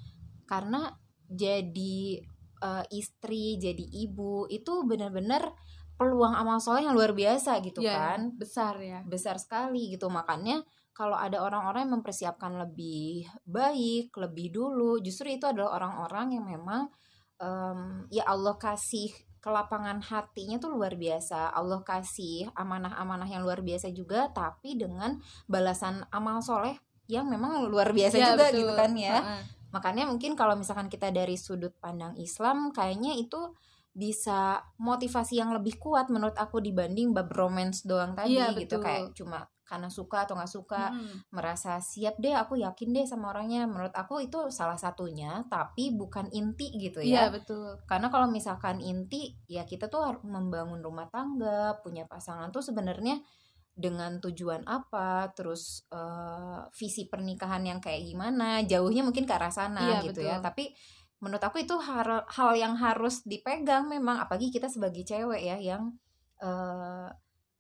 Karena 0.50 0.90
jadi 1.30 2.18
uh, 2.66 2.86
istri, 2.90 3.62
jadi 3.62 3.86
ibu 4.10 4.50
itu 4.50 4.90
benar-benar 4.90 5.54
peluang 6.02 6.34
amal 6.34 6.58
soleh 6.58 6.90
yang 6.90 6.98
luar 6.98 7.14
biasa 7.14 7.62
gitu 7.62 7.86
ya, 7.86 8.18
kan. 8.18 8.34
besar 8.34 8.82
ya. 8.82 9.06
Besar 9.06 9.38
sekali 9.38 9.94
gitu. 9.94 10.10
Makanya 10.10 10.66
kalau 10.98 11.14
ada 11.14 11.46
orang-orang 11.46 11.86
yang 11.86 12.02
mempersiapkan 12.02 12.58
lebih 12.58 13.30
baik 13.46 14.10
lebih 14.18 14.50
dulu 14.50 14.98
justru 14.98 15.30
itu 15.30 15.46
adalah 15.46 15.78
orang-orang 15.78 16.42
yang 16.42 16.46
memang 16.50 16.90
um, 17.38 18.10
ya 18.10 18.26
Allah 18.26 18.58
kasih 18.58 19.14
kelapangan 19.46 20.02
hatinya 20.02 20.58
tuh 20.58 20.74
luar 20.74 20.98
biasa. 20.98 21.54
Allah 21.54 21.86
kasih 21.86 22.50
amanah-amanah 22.58 23.30
yang 23.30 23.46
luar 23.46 23.62
biasa 23.62 23.94
juga 23.94 24.34
tapi 24.34 24.82
dengan 24.82 25.22
balasan 25.46 26.02
amal 26.10 26.42
soleh 26.42 26.82
yang 27.06 27.30
memang 27.30 27.70
luar 27.70 27.94
biasa 27.94 28.18
ya, 28.18 28.34
juga 28.34 28.50
betul. 28.50 28.58
gitu 28.66 28.74
kan 28.74 28.92
ya. 28.98 29.18
Uh 29.22 29.26
-uh. 29.38 29.44
makanya 29.72 30.04
mungkin 30.04 30.36
kalau 30.36 30.60
misalkan 30.60 30.92
kita 30.92 31.16
dari 31.16 31.40
sudut 31.40 31.72
pandang 31.80 32.12
Islam 32.20 32.76
kayaknya 32.76 33.16
itu 33.16 33.56
bisa 33.92 34.64
motivasi 34.80 35.44
yang 35.44 35.52
lebih 35.52 35.76
kuat 35.76 36.08
menurut 36.08 36.36
aku 36.40 36.64
dibanding 36.64 37.12
bab 37.12 37.28
romance 37.36 37.84
doang 37.84 38.16
tadi 38.16 38.40
iya, 38.40 38.56
gitu 38.56 38.80
kayak 38.80 39.12
cuma 39.12 39.44
karena 39.72 39.88
suka 39.88 40.28
atau 40.28 40.36
nggak 40.36 40.52
suka 40.52 40.92
hmm. 40.92 41.32
merasa 41.32 41.80
siap 41.80 42.20
deh 42.20 42.36
aku 42.36 42.60
yakin 42.60 42.92
deh 42.92 43.08
sama 43.08 43.32
orangnya 43.32 43.64
menurut 43.64 43.96
aku 43.96 44.20
itu 44.20 44.52
salah 44.52 44.76
satunya 44.76 45.48
tapi 45.48 45.96
bukan 45.96 46.28
inti 46.36 46.76
gitu 46.76 47.00
ya 47.00 47.08
iya, 47.08 47.26
betul 47.32 47.80
karena 47.88 48.12
kalau 48.12 48.28
misalkan 48.28 48.84
inti 48.84 49.32
ya 49.48 49.64
kita 49.64 49.88
tuh 49.88 50.04
harus 50.04 50.24
membangun 50.28 50.84
rumah 50.84 51.08
tangga 51.08 51.80
punya 51.80 52.04
pasangan 52.04 52.52
tuh 52.52 52.60
sebenarnya 52.60 53.24
dengan 53.72 54.20
tujuan 54.20 54.68
apa 54.68 55.32
terus 55.32 55.88
uh, 55.96 56.68
visi 56.76 57.08
pernikahan 57.08 57.64
yang 57.64 57.80
kayak 57.80 58.04
gimana 58.04 58.68
jauhnya 58.68 59.08
mungkin 59.08 59.24
ke 59.24 59.32
arah 59.32 59.56
sana 59.56 59.88
iya, 59.88 60.00
gitu 60.04 60.20
ya. 60.20 60.36
betul. 60.36 60.36
ya 60.36 60.38
tapi 60.44 60.66
menurut 61.22 61.44
aku 61.46 61.62
itu 61.62 61.78
hal 61.78 62.26
hal 62.26 62.52
yang 62.58 62.74
harus 62.74 63.22
dipegang 63.24 63.86
memang 63.86 64.18
apalagi 64.18 64.50
kita 64.50 64.66
sebagai 64.66 65.06
cewek 65.06 65.42
ya 65.46 65.58
yang 65.62 65.94
uh, 66.42 67.08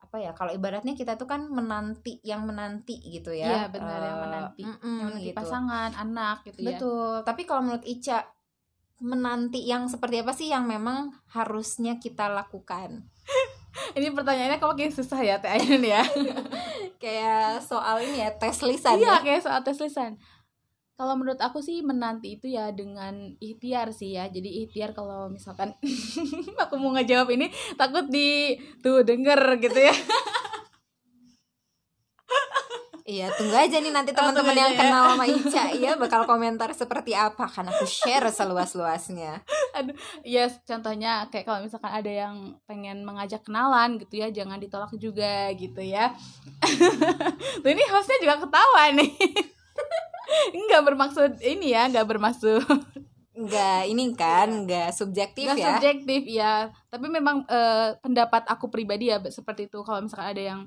apa 0.01 0.17
ya 0.17 0.33
kalau 0.33 0.51
ibaratnya 0.51 0.97
kita 0.97 1.15
tuh 1.15 1.29
kan 1.29 1.45
menanti 1.47 2.19
yang 2.25 2.43
menanti 2.43 2.99
gitu 2.99 3.31
ya 3.31 3.47
iya 3.47 3.63
benar 3.69 4.01
uh, 4.01 4.05
yang 4.09 4.19
menanti 4.19 4.63
mm 4.65 4.75
-mm, 4.75 4.97
yang 4.97 5.07
menanti 5.13 5.29
gitu. 5.31 5.37
pasangan 5.37 5.91
anak 5.93 6.37
gitu 6.43 6.59
betul. 6.59 6.67
ya 6.67 6.71
betul 6.75 7.15
tapi 7.23 7.41
kalau 7.45 7.61
menurut 7.63 7.85
Ica 7.85 8.17
menanti 9.01 9.61
yang 9.63 9.87
seperti 9.87 10.25
apa 10.25 10.33
sih 10.33 10.49
yang 10.49 10.65
memang 10.65 11.13
harusnya 11.31 12.01
kita 12.01 12.27
lakukan 12.27 13.07
ini 13.97 14.11
pertanyaannya 14.11 14.57
kok 14.59 14.75
kayak 14.75 14.93
susah 14.93 15.21
ya 15.21 15.39
Teh 15.39 15.53
Ainun 15.53 15.85
ya 15.85 16.03
kayak 17.01 17.61
soal 17.63 18.01
ini 18.03 18.25
ya 18.25 18.29
tes 18.35 18.57
lisan 18.61 18.99
iya 18.99 19.21
ya? 19.21 19.23
kayak 19.23 19.41
soal 19.41 19.61
tes 19.63 19.79
lisan 19.79 20.19
kalau 21.01 21.17
menurut 21.17 21.41
aku 21.41 21.65
sih 21.65 21.81
menanti 21.81 22.37
itu 22.37 22.45
ya 22.45 22.69
dengan 22.69 23.33
ikhtiar 23.41 23.89
sih 23.89 24.13
ya 24.13 24.29
jadi 24.29 24.69
ikhtiar 24.69 24.93
kalau 24.93 25.33
misalkan 25.33 25.73
aku 26.61 26.77
mau 26.77 26.93
ngejawab 26.93 27.25
ini 27.33 27.49
takut 27.73 28.05
di 28.05 28.53
tuh 28.85 29.01
denger 29.01 29.57
gitu 29.57 29.81
ya 29.81 29.95
Iya, 33.01 33.27
tunggu 33.33 33.57
aja 33.57 33.81
nih 33.81 33.91
nanti 33.91 34.13
oh, 34.13 34.23
teman-teman 34.23 34.55
yang 34.55 34.71
ya. 34.71 34.77
kenal 34.77 35.03
sama 35.11 35.25
Ica 35.27 35.63
ya 35.83 35.91
bakal 35.99 36.23
komentar 36.23 36.71
seperti 36.71 37.11
apa 37.11 37.43
kan 37.49 37.67
aku 37.67 37.83
share 37.83 38.23
seluas-luasnya. 38.31 39.41
Aduh, 39.75 39.97
ya 40.23 40.47
contohnya 40.63 41.27
kayak 41.27 41.43
kalau 41.43 41.59
misalkan 41.59 41.91
ada 41.91 42.07
yang 42.07 42.55
pengen 42.63 43.03
mengajak 43.03 43.43
kenalan 43.43 43.99
gitu 43.99 44.21
ya, 44.21 44.31
jangan 44.31 44.63
ditolak 44.63 44.95
juga 44.95 45.51
gitu 45.59 45.81
ya. 45.83 46.15
Tuh 47.59 47.69
ini 47.73 47.83
hostnya 47.91 48.21
juga 48.23 48.47
ketawa 48.47 48.95
nih 48.95 49.11
Enggak 50.55 50.81
bermaksud 50.87 51.31
ini 51.43 51.75
ya, 51.75 51.87
enggak 51.87 52.07
bermaksud 52.07 52.63
Enggak, 53.31 53.87
ini 53.87 54.11
kan 54.11 54.51
enggak 54.51 54.91
subjektif 54.91 55.47
enggak 55.47 55.57
ya. 55.57 55.67
subjektif 55.73 56.21
ya. 56.27 56.53
Tapi 56.91 57.07
memang 57.07 57.47
uh, 57.47 57.95
pendapat 58.03 58.43
aku 58.51 58.67
pribadi 58.67 59.07
ya 59.07 59.23
seperti 59.23 59.71
itu. 59.71 59.79
Kalau 59.87 60.03
misalkan 60.03 60.35
ada 60.35 60.43
yang 60.43 60.59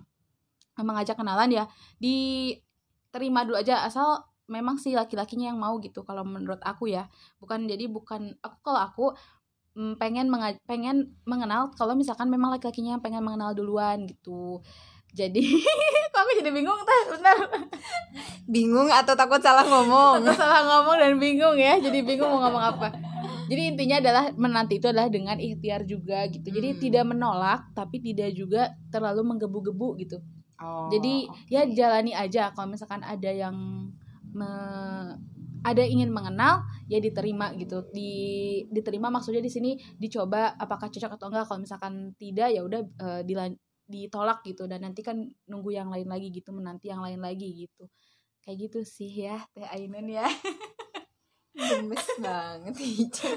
mengajak 0.81 1.15
kenalan 1.15 1.53
ya, 1.53 1.65
diterima 2.01 3.45
dulu 3.45 3.61
aja 3.61 3.85
asal 3.85 4.25
memang 4.49 4.81
si 4.81 4.97
laki-lakinya 4.97 5.53
yang 5.53 5.61
mau 5.61 5.77
gitu 5.79 6.09
kalau 6.09 6.25
menurut 6.25 6.59
aku 6.65 6.89
ya. 6.89 7.05
Bukan 7.37 7.69
jadi 7.69 7.85
bukan 7.85 8.33
aku 8.41 8.57
kalau 8.65 8.81
aku 8.81 9.07
mm, 9.77 10.01
pengen 10.01 10.33
pengen 10.65 10.97
mengenal 11.29 11.69
kalau 11.77 11.93
misalkan 11.93 12.33
memang 12.33 12.49
laki-lakinya 12.49 12.97
yang 12.97 13.05
pengen 13.05 13.23
mengenal 13.23 13.53
duluan 13.53 14.09
gitu 14.09 14.65
jadi 15.15 15.41
kok 16.13 16.21
aku 16.21 16.33
jadi 16.43 16.51
bingung 16.51 16.81
teh? 16.83 17.03
Benar 17.15 17.37
bingung 18.55 18.91
atau 18.91 19.15
takut 19.15 19.41
salah 19.41 19.65
ngomong? 19.65 20.27
Takut 20.27 20.43
salah 20.43 20.63
ngomong 20.67 20.97
dan 20.99 21.15
bingung 21.23 21.57
ya. 21.57 21.79
Jadi 21.79 22.03
bingung 22.03 22.29
mau 22.29 22.43
ngomong 22.45 22.65
apa. 22.75 22.89
Jadi 23.47 23.63
intinya 23.77 23.97
adalah 24.01 24.25
menanti 24.35 24.81
itu 24.81 24.87
adalah 24.89 25.09
dengan 25.09 25.37
ikhtiar 25.39 25.87
juga 25.87 26.27
gitu. 26.29 26.49
Jadi 26.51 26.69
hmm. 26.75 26.81
tidak 26.81 27.05
menolak 27.07 27.61
tapi 27.77 28.01
tidak 28.03 28.35
juga 28.35 28.75
terlalu 28.91 29.23
menggebu-gebu 29.23 29.89
gitu. 30.01 30.19
Oh, 30.59 30.89
jadi 30.89 31.29
okay. 31.29 31.53
ya 31.53 31.63
jalani 31.71 32.13
aja. 32.17 32.51
Kalau 32.57 32.73
misalkan 32.73 33.05
ada 33.05 33.31
yang 33.31 33.55
me 34.35 34.51
ada 35.65 35.81
ingin 35.81 36.13
mengenal 36.13 36.65
ya 36.89 37.01
diterima 37.01 37.53
gitu. 37.57 37.85
Di 37.93 38.13
diterima 38.69 39.09
maksudnya 39.09 39.41
di 39.41 39.53
sini 39.53 39.77
dicoba 39.97 40.57
apakah 40.57 40.89
cocok 40.89 41.17
atau 41.17 41.27
enggak. 41.33 41.45
Kalau 41.49 41.61
misalkan 41.61 41.95
tidak 42.17 42.49
ya 42.53 42.61
udah 42.65 42.81
uh, 43.01 43.21
dilan 43.25 43.57
ditolak 43.85 44.41
gitu 44.45 44.65
dan 44.65 44.85
nanti 44.85 45.05
kan 45.05 45.29
nunggu 45.45 45.77
yang 45.77 45.93
lain 45.93 46.09
lagi 46.09 46.33
gitu 46.33 46.57
menanti 46.57 46.89
yang 46.89 47.05
lain 47.05 47.21
lagi 47.21 47.69
gitu 47.69 47.85
kayak 48.41 48.69
gitu 48.69 48.81
sih 48.85 49.29
ya 49.29 49.41
teh 49.53 49.65
Ainun 49.65 50.09
ya 50.09 50.25
gemes 51.57 52.07
banget 52.21 52.75
Ica 52.81 53.33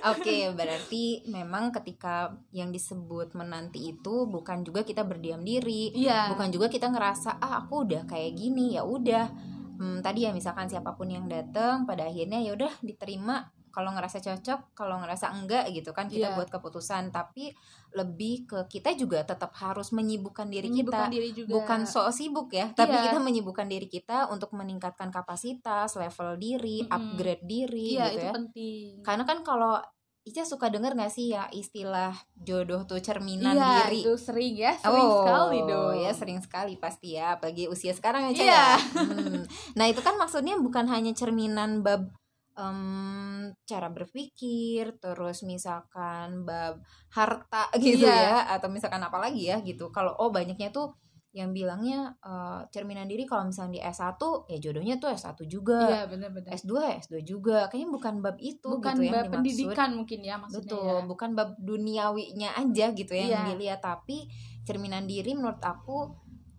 Oke, 0.00 0.48
berarti 0.56 1.28
memang 1.28 1.68
ketika 1.76 2.32
yang 2.56 2.72
disebut 2.72 3.36
menanti 3.36 3.92
itu 3.92 4.24
bukan 4.24 4.64
juga 4.64 4.80
kita 4.80 5.04
berdiam 5.04 5.44
diri, 5.44 5.92
iya. 5.92 6.32
bukan 6.32 6.48
juga 6.48 6.72
kita 6.72 6.88
ngerasa 6.88 7.36
ah 7.36 7.60
aku 7.60 7.84
udah 7.84 8.08
kayak 8.08 8.32
gini 8.32 8.80
ya 8.80 8.82
udah. 8.88 9.28
Hmm, 9.76 10.00
tadi 10.00 10.24
ya 10.24 10.32
misalkan 10.32 10.72
siapa 10.72 10.96
pun 10.96 11.12
yang 11.12 11.28
datang 11.28 11.84
pada 11.84 12.08
akhirnya 12.08 12.40
ya 12.40 12.56
udah 12.56 12.72
diterima 12.80 13.44
kalau 13.70 13.90
ngerasa 13.94 14.18
cocok 14.18 14.74
kalau 14.74 14.98
ngerasa 15.02 15.30
enggak 15.32 15.70
gitu 15.70 15.90
kan 15.94 16.06
kita 16.10 16.30
yeah. 16.30 16.36
buat 16.36 16.50
keputusan 16.50 17.14
tapi 17.14 17.54
lebih 17.94 18.46
ke 18.46 18.58
kita 18.70 18.94
juga 18.94 19.22
tetap 19.26 19.50
harus 19.58 19.90
menyibukkan 19.90 20.46
diri 20.46 20.70
menyibukkan 20.70 21.10
kita 21.10 21.14
diri 21.14 21.30
juga. 21.34 21.52
bukan 21.58 21.80
so 21.86 22.06
sibuk 22.10 22.54
ya 22.54 22.70
tapi 22.74 22.94
yeah. 22.94 23.04
kita 23.10 23.18
menyibukkan 23.18 23.66
diri 23.66 23.88
kita 23.90 24.30
untuk 24.30 24.54
meningkatkan 24.54 25.10
kapasitas 25.10 25.94
level 25.98 26.38
diri 26.38 26.84
mm 26.84 26.86
-hmm. 26.86 26.96
upgrade 26.96 27.44
diri 27.46 27.88
yeah, 27.98 28.10
gitu 28.10 28.18
itu 28.18 28.26
ya 28.26 28.32
penting 28.34 28.88
karena 29.02 29.24
kan 29.26 29.38
kalau 29.42 29.80
Ica 30.20 30.44
suka 30.44 30.68
denger 30.68 30.92
gak 31.00 31.08
sih 31.08 31.32
ya 31.32 31.48
istilah 31.48 32.12
jodoh 32.36 32.84
tuh 32.84 33.00
cerminan 33.00 33.56
iya, 33.56 33.88
diri? 33.88 34.04
itu 34.04 34.20
sering 34.20 34.52
ya, 34.52 34.76
sering 34.76 35.08
oh, 35.08 35.24
sekali 35.24 35.58
dong. 35.64 35.96
ya 35.96 36.12
sering 36.12 36.38
sekali 36.44 36.76
pasti 36.76 37.16
ya, 37.16 37.40
bagi 37.40 37.72
usia 37.72 37.96
sekarang 37.96 38.28
ya, 38.28 38.32
Iya. 38.36 38.44
ya. 38.44 38.68
Hmm. 39.00 39.48
Nah 39.80 39.86
itu 39.88 40.04
kan 40.04 40.20
maksudnya 40.20 40.60
bukan 40.60 40.92
hanya 40.92 41.16
cerminan 41.16 41.80
bab 41.80 42.12
um, 42.60 43.48
cara 43.64 43.88
berpikir 43.88 45.00
terus 45.00 45.42
misalkan 45.48 46.44
bab 46.44 46.84
harta 47.10 47.72
gitu 47.82 48.04
iya. 48.04 48.44
ya 48.44 48.60
atau 48.60 48.68
misalkan 48.68 49.00
apa 49.00 49.16
lagi 49.16 49.48
ya 49.48 49.58
gitu 49.64 49.88
kalau 49.88 50.12
oh 50.20 50.28
banyaknya 50.28 50.68
tuh 50.68 50.92
yang 51.30 51.54
bilangnya 51.54 52.18
uh, 52.26 52.66
cerminan 52.74 53.06
diri 53.06 53.22
kalau 53.22 53.46
misalnya 53.46 53.78
di 53.78 53.80
S1 53.86 54.18
ya 54.50 54.58
jodohnya 54.58 54.98
tuh 54.98 55.14
S1 55.14 55.38
juga. 55.46 55.86
Iya, 55.86 56.02
benar-benar. 56.10 56.50
S2 56.58 56.72
ya 56.74 56.94
S2 57.06 57.14
juga. 57.22 57.58
Kayaknya 57.70 57.90
bukan 57.94 58.14
bab 58.18 58.36
itu 58.42 58.66
bukan 58.66 58.94
gitu 58.98 59.14
bab 59.14 59.14
yang 59.14 59.30
pendidikan 59.30 59.90
mungkin 59.94 60.20
ya 60.26 60.34
maksudnya. 60.42 60.66
Betul, 60.66 60.90
ya. 60.90 61.06
bukan 61.06 61.30
bab 61.38 61.50
duniawinya 61.62 62.50
aja 62.58 62.86
gitu 62.90 63.12
ya 63.14 63.22
iya. 63.22 63.30
yang 63.30 63.42
dilihat 63.54 63.78
tapi 63.78 64.26
cerminan 64.66 65.06
diri 65.06 65.38
menurut 65.38 65.62
aku 65.62 66.10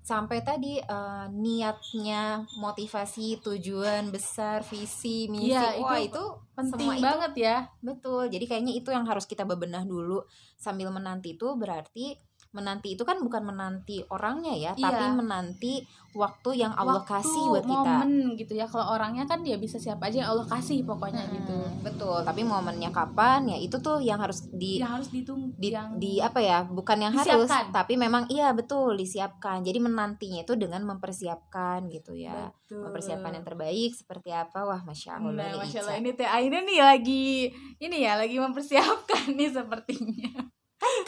sampai 0.01 0.41
tadi 0.41 0.81
uh, 0.81 1.29
niatnya 1.29 2.49
motivasi 2.57 3.37
tujuan 3.45 4.09
besar 4.09 4.65
visi 4.65 5.29
misi 5.29 5.53
ya, 5.53 5.77
wah 5.77 6.01
itu, 6.01 6.17
itu 6.17 6.25
penting 6.57 6.97
banget 6.97 7.31
itu, 7.37 7.45
ya. 7.45 7.57
betul. 7.85 8.25
Jadi 8.27 8.45
kayaknya 8.49 8.73
itu 8.73 8.89
yang 8.89 9.05
harus 9.05 9.29
kita 9.29 9.45
bebenah 9.45 9.85
dulu. 9.85 10.25
Sambil 10.57 10.89
menanti 10.89 11.37
itu 11.37 11.53
berarti 11.53 12.17
menanti 12.51 12.99
itu 12.99 13.07
kan 13.07 13.23
bukan 13.23 13.47
menanti 13.47 14.03
orangnya 14.11 14.51
ya 14.51 14.71
iya. 14.75 14.91
tapi 14.91 15.05
menanti 15.15 15.73
waktu 16.11 16.59
yang 16.59 16.75
Allah 16.75 16.99
waktu, 16.99 17.23
kasih 17.23 17.43
buat 17.47 17.63
kita. 17.63 17.71
momen 17.71 18.09
gitu 18.35 18.53
ya. 18.59 18.67
Kalau 18.67 18.91
orangnya 18.91 19.23
kan 19.23 19.39
dia 19.39 19.55
bisa 19.55 19.79
siapa 19.79 20.11
aja 20.11 20.27
yang 20.27 20.29
Allah 20.35 20.43
kasih 20.43 20.83
pokoknya 20.83 21.23
hmm, 21.23 21.33
gitu. 21.39 21.59
betul. 21.79 22.19
Tapi 22.27 22.43
momennya 22.43 22.91
kapan 22.91 23.47
ya 23.47 23.57
itu 23.57 23.79
tuh 23.79 24.03
yang 24.03 24.19
harus 24.19 24.51
di 24.51 24.83
yang 24.83 24.99
harus 24.99 25.07
ditunggu 25.07 25.55
di, 25.55 25.71
yang 25.71 25.95
di 25.95 26.19
apa 26.19 26.43
ya 26.43 26.67
bukan 26.67 26.99
yang 26.99 27.15
disiapkan. 27.15 27.39
harus 27.39 27.71
tapi 27.71 27.95
memang 27.95 28.27
iya 28.27 28.51
betul 28.51 28.99
disiapkan. 28.99 29.63
Jadi 29.63 29.79
menantinya 29.79 30.43
itu 30.43 30.59
dengan 30.59 30.83
mempersiapkan 30.83 31.87
gitu 31.87 32.11
ya. 32.19 32.51
Betul. 32.51 32.87
mempersiapkan 32.87 33.35
yang 33.35 33.43
terbaik 33.43 33.91
seperti 33.91 34.31
apa 34.31 34.63
wah 34.63 34.79
masya 34.87 35.19
Allah 35.19 35.35
nah, 35.35 35.59
masya 35.59 35.83
Allah 35.83 35.99
ini 35.99 36.15
teh 36.15 36.23
akhirnya 36.23 36.63
nih 36.63 36.79
lagi 36.79 37.51
ini 37.83 37.97
ya 37.99 38.15
lagi 38.15 38.39
mempersiapkan 38.39 39.35
nih 39.35 39.51
sepertinya 39.51 40.31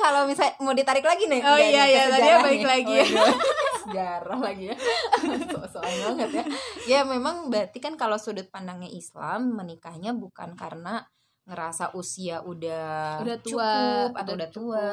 kalau 0.03 0.27
misalnya 0.27 0.59
mau 0.59 0.75
ditarik 0.75 1.05
lagi 1.07 1.31
nih 1.31 1.39
oh 1.39 1.55
iya 1.55 1.83
iya 1.87 2.03
tadi 2.11 2.27
baik 2.43 2.65
lagi. 2.67 2.93
Ya 2.99 3.05
oh, 3.23 3.35
sejarah 3.87 4.39
lagi 4.43 4.63
ya. 4.71 4.75
Soal 5.73 5.93
banget 6.11 6.29
ya. 6.35 6.45
Ya 6.83 6.99
memang 7.07 7.47
berarti 7.47 7.79
kan 7.79 7.95
kalau 7.95 8.19
sudut 8.19 8.51
pandangnya 8.51 8.91
Islam 8.91 9.55
menikahnya 9.55 10.11
bukan 10.11 10.59
karena 10.59 11.07
ngerasa 11.47 11.95
usia 11.95 12.43
udah 12.43 13.23
udah 13.23 13.37
tua 13.39 13.71
cukup 13.71 14.11
atau 14.19 14.33
udah 14.35 14.49
tua. 14.51 14.91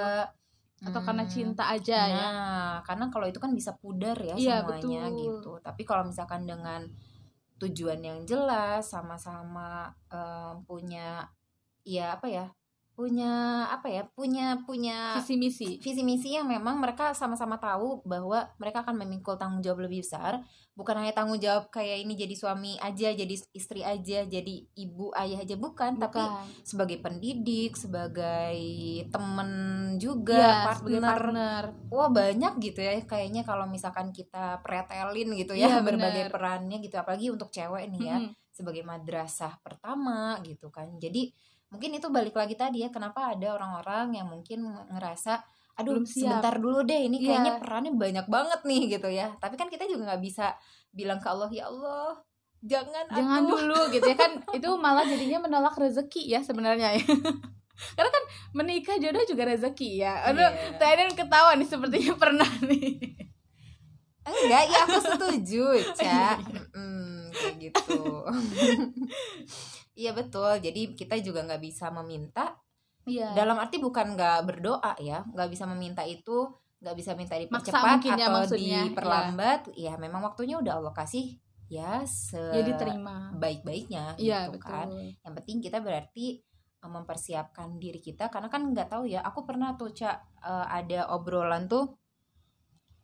atau 0.81 0.97
hmm. 0.97 1.09
karena 1.13 1.25
cinta 1.29 1.69
aja 1.69 2.01
nah, 2.01 2.09
ya 2.09 2.29
karena 2.89 3.13
kalau 3.13 3.29
itu 3.29 3.37
kan 3.37 3.53
bisa 3.53 3.77
pudar 3.77 4.17
ya 4.17 4.33
iya, 4.41 4.65
semuanya 4.65 5.13
betul. 5.13 5.21
gitu. 5.21 5.53
Tapi 5.61 5.83
kalau 5.85 6.09
misalkan 6.09 6.49
dengan 6.49 6.89
tujuan 7.61 8.01
yang 8.01 8.25
jelas 8.25 8.89
sama-sama 8.89 9.93
um, 10.09 10.65
punya 10.65 11.29
ya 11.85 12.17
apa 12.17 12.33
ya 12.33 12.49
punya 13.01 13.65
apa 13.73 13.89
ya 13.89 14.05
punya 14.13 14.61
punya 14.69 15.17
visi 15.17 15.41
misi 15.41 15.81
visi 15.81 16.05
misi 16.05 16.37
yang 16.37 16.45
memang 16.45 16.77
mereka 16.77 17.17
sama-sama 17.17 17.57
tahu 17.57 18.05
bahwa 18.05 18.45
mereka 18.61 18.85
akan 18.85 19.01
memikul 19.01 19.41
tanggung 19.41 19.65
jawab 19.65 19.89
lebih 19.89 20.05
besar 20.05 20.45
bukan 20.77 21.01
hanya 21.01 21.17
tanggung 21.17 21.41
jawab 21.41 21.73
kayak 21.73 22.05
ini 22.05 22.13
jadi 22.13 22.35
suami 22.37 22.77
aja 22.77 23.17
jadi 23.17 23.35
istri 23.57 23.81
aja 23.81 24.29
jadi 24.29 24.55
ibu 24.77 25.17
ayah 25.17 25.41
aja 25.41 25.57
bukan, 25.57 25.97
bukan. 25.97 26.05
tapi 26.05 26.21
sebagai 26.61 27.01
pendidik 27.01 27.73
sebagai 27.73 28.61
temen 29.09 29.51
juga 29.97 30.37
ya, 30.37 30.69
partner. 30.69 31.01
partner 31.01 31.63
wah 31.89 32.13
banyak 32.13 32.53
gitu 32.61 32.85
ya 32.85 33.01
kayaknya 33.09 33.49
kalau 33.49 33.65
misalkan 33.65 34.13
kita 34.13 34.61
pretelin 34.61 35.41
gitu 35.41 35.57
ya, 35.57 35.69
ya 35.69 35.81
berbagai 35.89 36.29
bener. 36.29 36.33
perannya 36.37 36.77
gitu 36.85 37.01
apalagi 37.01 37.33
untuk 37.33 37.49
cewek 37.49 37.89
nih 37.97 38.03
ya 38.05 38.17
hmm. 38.21 38.33
sebagai 38.53 38.85
madrasah 38.85 39.57
pertama 39.65 40.37
gitu 40.45 40.69
kan 40.69 41.01
jadi 41.01 41.33
mungkin 41.71 41.91
itu 41.95 42.07
balik 42.11 42.35
lagi 42.35 42.59
tadi 42.59 42.83
ya 42.83 42.91
kenapa 42.91 43.35
ada 43.35 43.55
orang-orang 43.55 44.19
yang 44.19 44.27
mungkin 44.27 44.67
ngerasa 44.91 45.39
aduh 45.79 45.97
Belum 45.97 46.05
siap. 46.05 46.43
sebentar 46.43 46.55
dulu 46.59 46.83
deh 46.83 47.07
ini 47.07 47.23
iya. 47.23 47.27
kayaknya 47.31 47.53
perannya 47.63 47.93
banyak 47.95 48.27
banget 48.27 48.61
nih 48.67 48.83
gitu 48.99 49.09
ya 49.09 49.33
tapi 49.39 49.55
kan 49.55 49.71
kita 49.71 49.87
juga 49.87 50.13
nggak 50.13 50.23
bisa 50.23 50.53
bilang 50.91 51.23
ke 51.23 51.29
Allah 51.31 51.49
ya 51.49 51.71
Allah 51.71 52.19
jangan 52.61 53.05
jangan 53.09 53.43
aku. 53.47 53.51
dulu 53.57 53.81
gitu 53.95 54.05
ya 54.05 54.17
kan 54.19 54.33
itu 54.53 54.69
malah 54.77 55.07
jadinya 55.09 55.49
menolak 55.49 55.73
rezeki 55.81 56.29
ya 56.29 56.45
sebenarnya 56.45 57.01
ya 57.01 57.05
karena 57.97 58.11
kan 58.13 58.25
menikah 58.53 59.01
jodoh 59.01 59.25
juga 59.25 59.49
rezeki 59.49 60.05
ya 60.05 60.29
aduh 60.29 60.45
yeah. 60.45 60.77
tadi 60.77 61.17
ketawa 61.17 61.57
nih 61.57 61.65
sepertinya 61.65 62.13
pernah 62.21 62.51
nih 62.69 63.31
enggak 64.21 64.65
ya 64.69 64.79
aku 64.85 64.99
setuju 65.01 65.65
cak 65.99 66.39
mm, 66.77 67.33
kayak 67.33 67.55
gitu 67.57 68.01
Iya 70.01 70.17
betul. 70.17 70.53
Jadi 70.65 70.97
kita 70.97 71.21
juga 71.21 71.45
nggak 71.45 71.61
bisa 71.61 71.93
meminta. 71.93 72.57
Iya. 73.05 73.37
Dalam 73.37 73.61
arti 73.61 73.77
bukan 73.77 74.17
nggak 74.17 74.39
berdoa 74.49 74.97
ya, 74.97 75.25
nggak 75.29 75.49
bisa 75.53 75.69
meminta 75.69 76.01
itu, 76.09 76.49
nggak 76.81 76.97
bisa 76.97 77.13
minta 77.13 77.37
dipercepat 77.37 78.01
ya 78.09 78.29
atau 78.29 78.57
ya, 78.57 78.89
diperlambat. 78.89 79.61
Iya. 79.77 79.93
ya 79.97 80.01
memang 80.01 80.25
waktunya 80.25 80.57
udah 80.57 80.81
Allah 80.81 80.97
kasih 80.97 81.37
ya 81.71 82.03
se 82.03 82.35
ya 82.35 82.67
diterima 82.67 83.31
baik-baiknya 83.39 84.17
ya, 84.17 84.49
gitu 84.49 84.57
betul. 84.57 84.73
kan. 84.73 84.89
Yang 85.21 85.33
penting 85.43 85.57
kita 85.61 85.79
berarti 85.85 86.27
e, 86.81 86.85
mempersiapkan 86.89 87.79
diri 87.79 88.01
kita 88.01 88.33
karena 88.33 88.49
kan 88.49 88.65
nggak 88.73 88.89
tahu 88.89 89.05
ya. 89.05 89.21
Aku 89.29 89.45
pernah 89.45 89.77
tuh 89.77 89.93
cak 89.93 90.17
uh, 90.41 90.67
ada 90.67 91.13
obrolan 91.13 91.69
tuh 91.69 92.01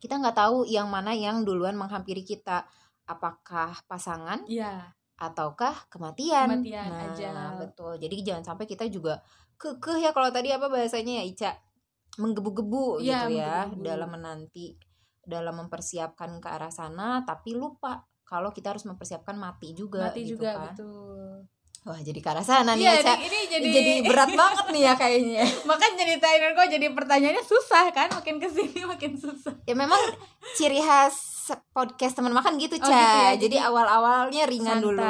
kita 0.01 0.21
nggak 0.21 0.37
tahu 0.37 0.69
yang 0.69 0.89
mana 0.89 1.13
yang 1.17 1.45
duluan 1.45 1.77
menghampiri 1.77 2.25
kita 2.25 2.69
apakah 3.07 3.81
pasangan 3.87 4.45
ya 4.51 4.96
ataukah 5.17 5.89
kematian. 5.89 6.61
Kematian 6.61 6.89
nah, 6.93 7.13
aja. 7.13 7.29
betul. 7.57 7.97
Jadi 7.97 8.15
jangan 8.25 8.45
sampai 8.45 8.69
kita 8.69 8.85
juga 8.93 9.25
kekeh 9.57 10.05
ya 10.05 10.11
kalau 10.13 10.29
tadi 10.29 10.53
apa 10.53 10.69
bahasanya 10.69 11.21
ya 11.21 11.25
Ica 11.25 11.51
menggebu-gebu 12.21 13.01
ya, 13.01 13.25
gitu 13.25 13.41
ya 13.41 13.69
menggebu. 13.69 13.85
dalam 13.85 14.09
menanti 14.13 14.67
dalam 15.27 15.55
mempersiapkan 15.65 16.39
ke 16.41 16.49
arah 16.49 16.73
sana 16.73 17.25
tapi 17.25 17.57
lupa 17.57 18.05
kalau 18.25 18.53
kita 18.53 18.77
harus 18.77 18.85
mempersiapkan 18.89 19.37
mati 19.37 19.73
juga 19.77 20.13
mati 20.13 20.25
gitu 20.25 20.39
juga 20.39 20.51
kan. 20.57 20.63
betul 20.73 21.29
Wah 21.87 22.03
jadi 22.03 22.19
ke 22.19 22.27
arah 22.35 22.43
sana 22.43 22.75
nih 22.75 22.83
ya, 22.83 23.15
Ini 23.15 23.41
jadi 23.47 23.69
jadi 23.71 23.93
berat 24.11 24.35
banget 24.35 24.67
nih 24.75 24.83
ya 24.91 24.93
kayaknya. 24.99 25.47
Makan 25.71 25.91
jadi 25.95 26.19
Thailand 26.19 26.59
kok 26.59 26.67
jadi 26.67 26.87
pertanyaannya 26.91 27.45
susah 27.47 27.95
kan, 27.95 28.11
makin 28.11 28.43
ke 28.43 28.51
sini 28.51 28.83
makin 28.83 29.15
susah. 29.15 29.55
Ya 29.71 29.79
memang 29.79 30.03
ciri 30.59 30.83
khas 30.83 31.37
podcast 31.71 32.19
teman 32.19 32.35
makan 32.35 32.59
gitu, 32.59 32.75
Ca. 32.83 32.91
Oh, 32.91 32.91
gitu 32.91 33.19
ya? 33.23 33.31
Jadi, 33.39 33.57
awal-awalnya 33.63 34.51
ringan 34.51 34.83
santai. 34.83 34.87
dulu, 34.91 35.07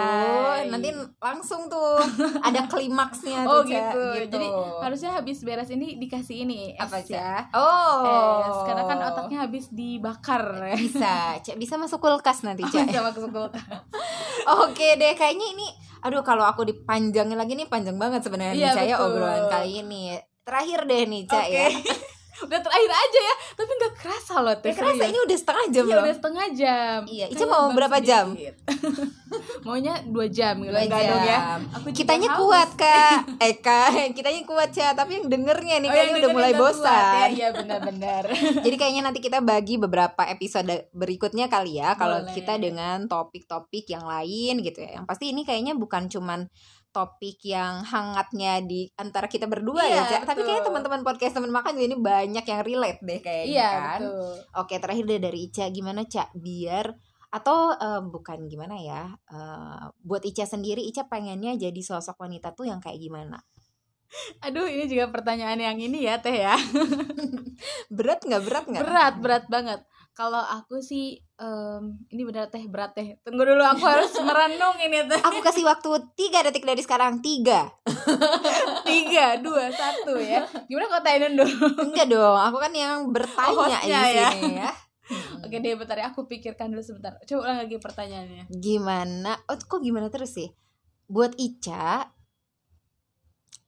nanti 0.69 0.89
langsung 1.17 1.65
tuh 1.73 1.97
ada 2.45 2.67
klimaksnya 2.77 3.49
oh, 3.49 3.65
tuh, 3.65 3.73
gitu. 3.73 4.05
gitu. 4.21 4.37
Jadi 4.37 4.49
harusnya 4.85 5.11
habis 5.17 5.41
beres 5.41 5.73
ini 5.73 5.97
dikasih 5.97 6.45
ini 6.45 6.77
apa, 6.77 7.01
Ca? 7.01 7.49
Oh. 7.57 8.45
Es, 8.45 8.59
karena 8.69 8.85
kan 8.85 8.99
otaknya 9.01 9.49
habis 9.49 9.73
dibakar. 9.73 10.77
Bisa, 10.77 11.41
Ca. 11.41 11.53
Bisa 11.57 11.81
masuk 11.81 12.05
kulkas 12.05 12.45
nanti, 12.45 12.69
Ca. 12.69 12.77
Oh, 12.85 12.85
bisa 12.85 13.01
masuk 13.01 13.33
kulkas. 13.33 13.65
Oke 14.69 15.01
deh, 15.01 15.17
kayaknya 15.17 15.47
ini 15.57 15.67
aduh 16.05 16.23
kalau 16.27 16.45
aku 16.45 16.67
dipanjangin 16.67 17.39
lagi 17.39 17.55
nih 17.57 17.69
panjang 17.69 17.97
banget 17.97 18.25
sebenarnya 18.27 18.55
iya, 18.57 18.71
nih, 18.73 18.77
Ca, 18.77 18.83
ya 18.89 18.97
obrolan 19.05 19.45
kali 19.49 19.71
ini. 19.85 20.03
Terakhir 20.47 20.81
deh 20.87 21.03
nih, 21.09 21.23
Ca 21.27 21.41
okay. 21.43 21.53
ya 21.53 21.69
udah 22.45 22.61
terakhir 22.61 22.93
aja 22.93 23.21
ya. 23.21 23.35
Tapi 23.57 23.71
nggak 23.73 23.95
kerasa 23.97 24.35
loh 24.45 24.57
teh 24.61 24.73
kerasa 24.77 25.03
ini 25.09 25.19
udah 25.25 25.37
setengah 25.39 25.67
jam 25.73 25.85
iya, 25.87 25.95
loh. 25.97 26.05
udah 26.05 26.17
setengah 26.17 26.47
jam. 26.53 26.99
Iya 27.09 27.27
Ica 27.33 27.45
mau 27.49 27.65
berapa 27.73 27.97
jam? 28.05 28.27
Maunya 29.67 29.95
dua 30.07 30.27
jam 30.29 30.61
dua 30.61 30.85
jam 30.85 31.01
dong 31.01 31.25
ya. 31.25 31.39
Aku 31.81 31.89
kitanya 31.91 32.29
kuat 32.37 32.71
kak. 32.77 33.19
Eh 33.47 33.61
kak 33.61 34.17
kitanya 34.17 34.43
kuat 34.49 34.71
ya 34.73 34.93
tapi 34.97 35.21
yang 35.21 35.27
dengernya 35.29 35.77
nih 35.83 35.89
oh, 35.89 35.93
kayaknya 35.93 36.15
udah 36.25 36.31
mulai 36.33 36.53
bosan 36.57 37.17
ya, 37.21 37.27
iya 37.31 37.49
benar-benar. 37.53 38.25
Jadi 38.65 38.77
kayaknya 38.77 39.03
nanti 39.07 39.21
kita 39.21 39.39
bagi 39.45 39.77
beberapa 39.77 40.25
episode 40.27 40.89
berikutnya 40.93 41.47
kali 41.47 41.79
ya 41.79 41.95
kalau 41.95 42.25
kita 42.33 42.57
dengan 42.57 43.05
topik-topik 43.07 43.87
yang 43.91 44.05
lain 44.05 44.65
gitu 44.65 44.83
ya. 44.83 45.01
Yang 45.01 45.07
pasti 45.07 45.31
ini 45.31 45.43
kayaknya 45.45 45.77
bukan 45.77 46.09
cuman 46.09 46.49
topik 46.97 47.45
yang 47.45 47.85
hangatnya 47.85 48.65
di 48.65 48.89
antara 48.97 49.29
kita 49.29 49.45
berdua 49.45 49.85
ya, 49.85 49.89
iya, 49.93 50.01
ya, 50.01 50.11
Cak. 50.17 50.23
Tapi 50.33 50.41
kayaknya 50.49 50.65
teman-teman 50.73 51.05
podcast 51.05 51.37
teman 51.37 51.53
makan 51.53 51.77
juga 51.77 51.85
ini 51.93 51.97
banyak 52.01 52.45
yang 52.49 52.61
relate 52.65 53.01
deh 53.05 53.21
kayaknya 53.21 53.53
iya, 53.53 53.69
kan. 53.69 54.01
Betul. 54.01 54.33
Oke, 54.65 54.75
terakhir 54.81 55.05
deh 55.05 55.21
dari 55.21 55.39
Ica. 55.45 55.65
Gimana 55.69 56.09
Cak 56.09 56.33
biar 56.33 56.87
atau 57.27 57.75
uh, 57.77 58.01
bukan 58.01 58.49
gimana 58.49 58.81
ya 58.81 59.13
uh, 59.29 59.93
buat 60.01 60.25
Ica 60.25 60.49
sendiri 60.49 60.81
Ica 60.89 61.05
pengennya 61.05 61.59
jadi 61.59 61.81
sosok 61.85 62.17
wanita 62.17 62.57
tuh 62.57 62.65
yang 62.65 62.81
kayak 62.81 62.97
gimana? 62.97 63.37
Aduh 64.41 64.65
ini 64.65 64.89
juga 64.89 65.13
pertanyaan 65.13 65.61
yang 65.61 65.77
ini 65.77 66.09
ya 66.09 66.17
Teh 66.17 66.33
ya. 66.33 66.57
Berat 67.97 68.25
nggak? 68.25 68.43
Berat 68.47 68.65
nggak? 68.73 68.81
Berat 68.81 69.15
berat 69.21 69.45
banget 69.53 69.81
kalau 70.17 70.41
aku 70.41 70.81
sih 70.81 71.21
um, 71.37 72.01
ini 72.09 72.25
benar 72.25 72.49
teh 72.49 72.65
berat 72.65 72.97
teh. 72.97 73.21
Tunggu 73.21 73.45
dulu 73.45 73.61
aku 73.61 73.85
harus 73.93 74.09
merenung 74.25 74.81
ini 74.81 75.05
teh. 75.05 75.21
Aku 75.21 75.45
kasih 75.45 75.69
waktu 75.69 75.93
tiga 76.17 76.41
detik 76.41 76.65
dari 76.65 76.81
sekarang 76.81 77.21
tiga. 77.21 77.69
Tiga 78.87 79.37
dua 79.45 79.69
satu 79.69 80.17
ya. 80.17 80.47
Gimana 80.71 80.89
kau 80.89 81.03
tanyain 81.05 81.37
dulu? 81.37 81.69
Enggak 81.85 82.07
dong 82.09 82.39
aku 82.39 82.57
kan 82.63 82.73
yang 82.73 83.13
bertanya 83.13 83.77
di 83.85 83.93
ya. 83.93 84.31
sini 84.33 84.55
ya. 84.57 84.71
Hmm. 85.07 85.43
Oke 85.45 85.61
deh 85.61 85.77
bentar 85.77 86.01
ya 86.01 86.09
aku 86.09 86.25
pikirkan 86.25 86.73
dulu 86.73 86.81
sebentar. 86.81 87.21
Coba 87.29 87.51
ulang 87.51 87.59
lagi 87.67 87.77
pertanyaannya. 87.77 88.49
Gimana? 88.49 89.37
Oh 89.53 89.59
kok 89.59 89.85
gimana 89.85 90.09
terus 90.09 90.33
sih? 90.33 90.49
Buat 91.13 91.37
Ica 91.37 92.09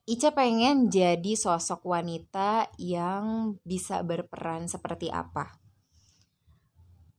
Ica 0.08 0.32
pengen 0.32 0.88
jadi 0.88 1.36
sosok 1.36 1.84
wanita 1.84 2.72
yang 2.80 3.58
bisa 3.60 4.00
berperan 4.00 4.64
seperti 4.64 5.12
apa? 5.12 5.67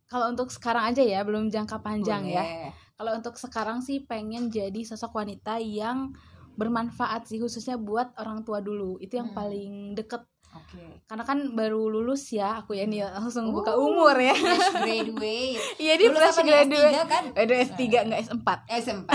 Kalau 0.10 0.34
untuk 0.34 0.50
sekarang 0.50 0.90
aja 0.90 1.06
ya 1.06 1.22
belum 1.22 1.54
jangka 1.54 1.80
panjang 1.86 2.26
ya. 2.28 2.44
Boleh. 2.44 2.74
ya 2.76 2.88
kalau 3.00 3.16
untuk 3.16 3.40
sekarang 3.40 3.80
sih 3.80 4.04
pengen 4.04 4.52
jadi 4.52 4.84
sosok 4.84 5.24
wanita 5.24 5.56
yang 5.64 6.12
bermanfaat 6.60 7.32
sih 7.32 7.40
khususnya 7.40 7.80
buat 7.80 8.12
orang 8.20 8.44
tua 8.44 8.60
dulu 8.60 9.00
itu 9.00 9.16
yang 9.16 9.32
hmm. 9.32 9.40
paling 9.40 9.74
deket 9.96 10.28
Okay. 10.50 11.06
Karena 11.06 11.22
kan 11.30 11.54
baru 11.54 11.94
lulus 11.94 12.34
ya 12.34 12.58
aku 12.58 12.74
ya 12.74 12.90
nih 12.90 13.06
langsung 13.06 13.54
uh, 13.54 13.62
buka 13.62 13.78
umur 13.78 14.18
ya. 14.18 14.34
Fresh 14.34 14.74
graduate. 14.82 15.62
Iya 15.78 15.94
di 15.94 16.06
fresh 16.10 16.42
graduate. 16.42 17.06
kan? 17.06 17.24
Aduh 17.38 17.54
S3 17.70 17.82
enggak 17.86 18.22
S4. 18.34 18.48
S4. 18.66 19.06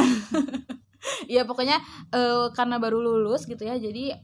Iya 1.26 1.42
pokoknya 1.42 1.82
uh, 2.14 2.54
karena 2.54 2.78
baru 2.78 3.02
lulus 3.02 3.50
gitu 3.50 3.66
ya. 3.66 3.74
Jadi 3.74 4.14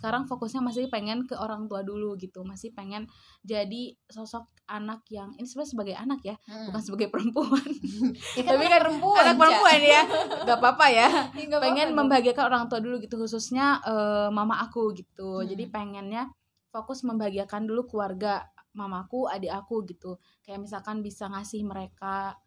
sekarang 0.00 0.24
fokusnya 0.24 0.64
masih 0.64 0.88
pengen 0.88 1.28
ke 1.28 1.36
orang 1.36 1.68
tua 1.68 1.84
dulu 1.84 2.16
gitu 2.16 2.40
masih 2.40 2.72
pengen 2.72 3.04
jadi 3.44 3.92
sosok 4.08 4.48
anak 4.64 5.04
yang 5.12 5.36
ini 5.36 5.44
sebenarnya 5.44 5.72
sebagai 5.76 5.94
anak 6.00 6.20
ya 6.24 6.36
hmm. 6.48 6.72
bukan 6.72 6.80
sebagai 6.80 7.08
perempuan. 7.12 7.68
Ya 8.38 8.42
kan 8.46 8.56
tapi 8.56 8.64
kan 8.70 8.80
perempuan 8.80 9.22
anak 9.26 9.36
perempuan 9.36 9.80
ya. 9.82 10.02
Nggak 10.46 10.58
apa-apa 10.62 10.86
ya, 10.88 11.08
ya 11.50 11.58
pengen 11.60 11.92
apa 11.92 11.98
membahagiakan 12.00 12.44
orang 12.48 12.64
tua 12.72 12.80
dulu 12.80 12.96
gitu 13.02 13.20
khususnya 13.20 13.82
uh, 13.84 14.28
mama 14.32 14.62
aku 14.64 14.96
gitu. 14.96 15.42
Hmm. 15.42 15.46
jadi 15.46 15.68
pengennya 15.68 16.22
fokus 16.70 17.02
membahagiakan 17.04 17.66
dulu 17.66 17.84
keluarga 17.90 18.46
mamaku 18.72 19.26
adik 19.28 19.52
aku 19.52 19.84
gitu. 19.84 20.16
Kayak 20.46 20.64
misalkan 20.64 21.02
bisa 21.04 21.26
ngasih 21.28 21.66
mereka 21.66 22.38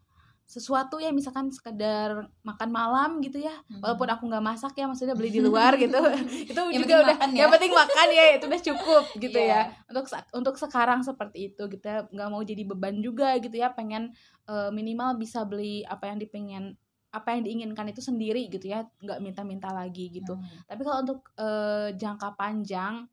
sesuatu 0.54 1.02
ya 1.02 1.10
misalkan 1.10 1.50
sekedar 1.50 2.30
makan 2.46 2.70
malam 2.70 3.18
gitu 3.26 3.42
ya 3.42 3.58
hmm. 3.66 3.82
walaupun 3.82 4.06
aku 4.06 4.24
nggak 4.30 4.46
masak 4.46 4.78
ya 4.78 4.86
maksudnya 4.86 5.18
beli 5.18 5.34
di 5.34 5.42
luar 5.42 5.74
gitu 5.82 5.98
itu 6.54 6.62
yang 6.70 6.82
juga 6.86 6.96
udah 7.02 7.18
ya. 7.26 7.42
yang 7.42 7.50
penting 7.50 7.74
makan 7.74 8.08
ya 8.14 8.26
itu 8.38 8.46
udah 8.46 8.62
cukup 8.62 9.04
gitu 9.26 9.40
yeah. 9.42 9.74
ya 9.74 9.90
untuk 9.90 10.06
untuk 10.38 10.56
sekarang 10.62 11.02
seperti 11.02 11.50
itu 11.50 11.64
gitu 11.66 11.82
ya 11.82 12.06
nggak 12.06 12.30
mau 12.30 12.46
jadi 12.46 12.62
beban 12.70 13.02
juga 13.02 13.34
gitu 13.42 13.58
ya 13.58 13.74
pengen 13.74 14.14
uh, 14.46 14.70
minimal 14.70 15.18
bisa 15.18 15.42
beli 15.42 15.82
apa 15.90 16.14
yang 16.14 16.22
dipengen 16.22 16.78
apa 17.10 17.34
yang 17.34 17.42
diinginkan 17.46 17.90
itu 17.90 18.02
sendiri 18.06 18.46
gitu 18.54 18.70
ya 18.70 18.86
nggak 19.02 19.22
minta-minta 19.26 19.74
lagi 19.74 20.14
gitu 20.14 20.38
hmm. 20.38 20.70
tapi 20.70 20.82
kalau 20.86 21.02
untuk 21.02 21.20
uh, 21.42 21.90
jangka 21.98 22.38
panjang 22.38 23.10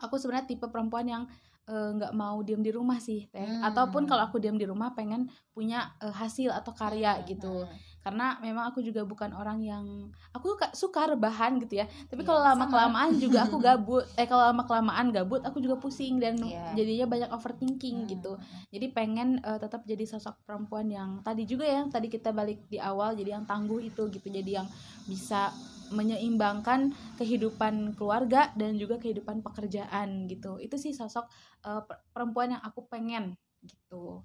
aku 0.00 0.16
sebenarnya 0.20 0.48
tipe 0.48 0.68
perempuan 0.68 1.08
yang 1.08 1.24
nggak 1.70 2.12
uh, 2.12 2.16
mau 2.18 2.42
diam 2.42 2.58
di 2.58 2.74
rumah 2.74 2.98
sih 2.98 3.30
teh 3.30 3.38
hmm. 3.38 3.62
ataupun 3.62 4.10
kalau 4.10 4.26
aku 4.26 4.42
diam 4.42 4.58
di 4.58 4.66
rumah 4.66 4.90
pengen 4.92 5.30
punya 5.54 5.94
uh, 6.02 6.10
hasil 6.10 6.50
atau 6.50 6.74
karya 6.74 7.18
hmm. 7.18 7.24
gitu 7.30 7.66
karena 8.00 8.40
memang 8.40 8.72
aku 8.72 8.80
juga 8.80 9.04
bukan 9.04 9.30
orang 9.36 9.60
yang 9.60 9.84
aku 10.32 10.56
suka 10.72 11.12
rebahan 11.12 11.60
gitu 11.60 11.84
ya 11.84 11.86
tapi 12.08 12.24
kalau 12.24 12.40
yeah, 12.40 12.56
lama 12.56 12.64
kelamaan 12.72 13.12
juga 13.20 13.44
aku 13.44 13.60
gabut 13.66 14.04
eh 14.16 14.24
kalau 14.24 14.50
lama 14.50 14.64
kelamaan 14.64 15.12
gabut 15.12 15.44
aku 15.44 15.60
juga 15.60 15.76
pusing 15.76 16.16
dan 16.16 16.40
yeah. 16.40 16.72
jadinya 16.72 17.06
banyak 17.06 17.30
overthinking 17.30 18.08
hmm. 18.08 18.08
gitu 18.08 18.40
jadi 18.72 18.86
pengen 18.90 19.44
uh, 19.44 19.60
tetap 19.60 19.84
jadi 19.84 20.02
sosok 20.08 20.40
perempuan 20.48 20.88
yang 20.88 21.20
tadi 21.20 21.44
juga 21.44 21.68
ya 21.68 21.84
tadi 21.92 22.08
kita 22.08 22.32
balik 22.32 22.64
di 22.72 22.80
awal 22.80 23.12
jadi 23.12 23.36
yang 23.36 23.44
tangguh 23.44 23.84
itu 23.84 24.08
gitu 24.08 24.26
jadi 24.32 24.64
yang 24.64 24.66
bisa 25.04 25.52
menyeimbangkan 25.90 26.94
kehidupan 27.18 27.94
keluarga 27.98 28.54
dan 28.54 28.78
juga 28.78 28.96
kehidupan 28.96 29.42
pekerjaan 29.42 30.30
gitu 30.30 30.56
itu 30.62 30.78
sih 30.78 30.94
sosok 30.94 31.26
uh, 31.66 31.82
perempuan 32.14 32.56
yang 32.56 32.62
aku 32.62 32.86
pengen 32.86 33.34
gitu 33.62 34.22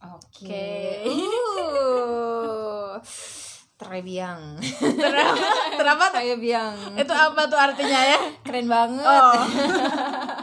oke 0.00 0.22
okay. 0.30 1.04
uh. 1.58 2.98
Trebiang 3.76 4.56
Kenapa? 5.76 6.08
Trebiang 6.08 6.96
Itu 6.96 7.12
apa 7.12 7.44
tuh 7.44 7.60
artinya 7.60 8.00
ya? 8.08 8.18
Keren 8.40 8.72
banget 8.72 9.04
oh. 9.04 9.44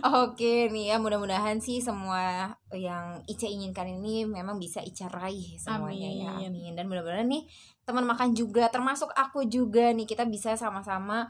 Oke 0.00 0.68
nih 0.72 0.92
ya 0.92 0.96
mudah-mudahan 0.96 1.60
sih 1.60 1.80
semua 1.84 2.54
yang 2.72 3.20
Ica 3.28 3.44
inginkan 3.44 3.88
ini 3.88 4.24
memang 4.24 4.56
bisa 4.56 4.80
Ica 4.80 5.12
raih 5.12 5.60
semuanya 5.60 6.08
ya. 6.08 6.30
Amin. 6.36 6.42
ya 6.42 6.48
Amin 6.48 6.72
Dan 6.74 6.88
mudah-mudahan 6.88 7.28
nih 7.28 7.44
teman 7.84 8.06
makan 8.06 8.32
juga 8.32 8.70
termasuk 8.72 9.12
aku 9.12 9.44
juga 9.50 9.92
nih 9.92 10.06
kita 10.06 10.24
bisa 10.24 10.54
sama-sama 10.56 11.28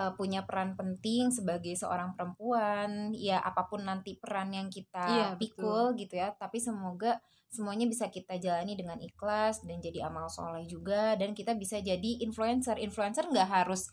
uh, 0.00 0.12
punya 0.16 0.48
peran 0.48 0.74
penting 0.74 1.28
sebagai 1.28 1.76
seorang 1.76 2.16
perempuan 2.16 3.12
ya 3.12 3.40
apa 3.40 3.68
pun 3.68 3.84
nanti 3.84 4.16
peran 4.16 4.50
yang 4.50 4.68
kita 4.72 5.06
iya, 5.06 5.28
pikul 5.36 5.92
betul. 5.94 6.00
gitu 6.00 6.14
ya 6.20 6.32
tapi 6.34 6.56
semoga 6.58 7.20
semuanya 7.50 7.84
bisa 7.90 8.06
kita 8.08 8.38
jalani 8.38 8.78
dengan 8.78 8.96
ikhlas 9.02 9.66
dan 9.66 9.82
jadi 9.82 10.06
amal 10.06 10.30
soleh 10.30 10.64
juga 10.70 11.18
dan 11.18 11.34
kita 11.34 11.58
bisa 11.58 11.82
jadi 11.82 12.22
influencer 12.22 12.78
influencer 12.78 13.26
nggak 13.26 13.50
harus 13.50 13.90